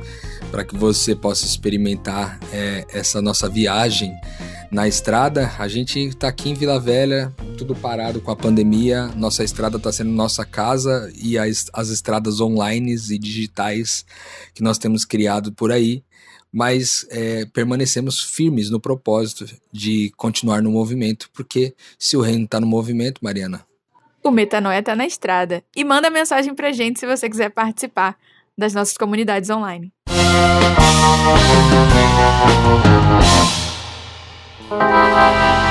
para 0.52 0.64
que 0.64 0.78
você 0.78 1.16
possa 1.16 1.48
experimentar 1.48 2.40
é, 2.54 2.86
essa 2.94 3.24
nossa 3.24 3.50
viagem 3.50 4.14
na 4.70 4.88
estrada. 4.88 5.52
A 5.58 5.68
gente 5.68 6.00
está 6.00 6.28
aqui 6.28 6.52
em 6.52 6.54
Vila 6.54 6.80
Velha, 6.80 7.34
tudo 7.58 7.76
parado 7.76 8.22
com 8.22 8.30
a 8.30 8.36
pandemia. 8.36 9.08
Nossa 9.16 9.44
estrada 9.44 9.78
está 9.78 9.92
sendo 9.92 10.12
nossa 10.12 10.46
casa 10.46 11.12
e 11.20 11.40
as, 11.40 11.66
as 11.74 11.90
estradas 11.90 12.40
online 12.40 12.94
e 12.94 13.18
digitais 13.18 14.06
que 14.54 14.62
nós 14.62 14.78
temos 14.78 15.06
criado 15.06 15.52
por 15.52 15.72
aí. 15.72 16.04
Mas 16.54 17.04
é, 17.10 17.48
permanecemos 17.48 18.22
firmes 18.22 18.70
no 18.70 18.80
propósito 18.80 19.48
de 19.72 20.14
continuar 20.16 20.62
no 20.62 20.70
movimento, 20.70 21.32
porque 21.34 21.74
se 21.98 22.16
o 22.16 22.22
reino 22.22 22.46
está 22.46 22.60
no 22.60 22.68
movimento, 22.68 23.22
Mariana. 23.24 23.66
O 24.26 24.32
Metanoia 24.32 24.80
está 24.80 24.96
na 24.96 25.06
estrada. 25.06 25.64
E 25.76 25.84
manda 25.84 26.10
mensagem 26.10 26.56
para 26.56 26.72
gente 26.72 27.00
se 27.00 27.06
você 27.06 27.30
quiser 27.30 27.52
participar 27.52 28.18
das 28.58 28.74
nossas 28.74 28.98
comunidades 28.98 29.52
online. 29.52 29.94
Música 34.68 35.65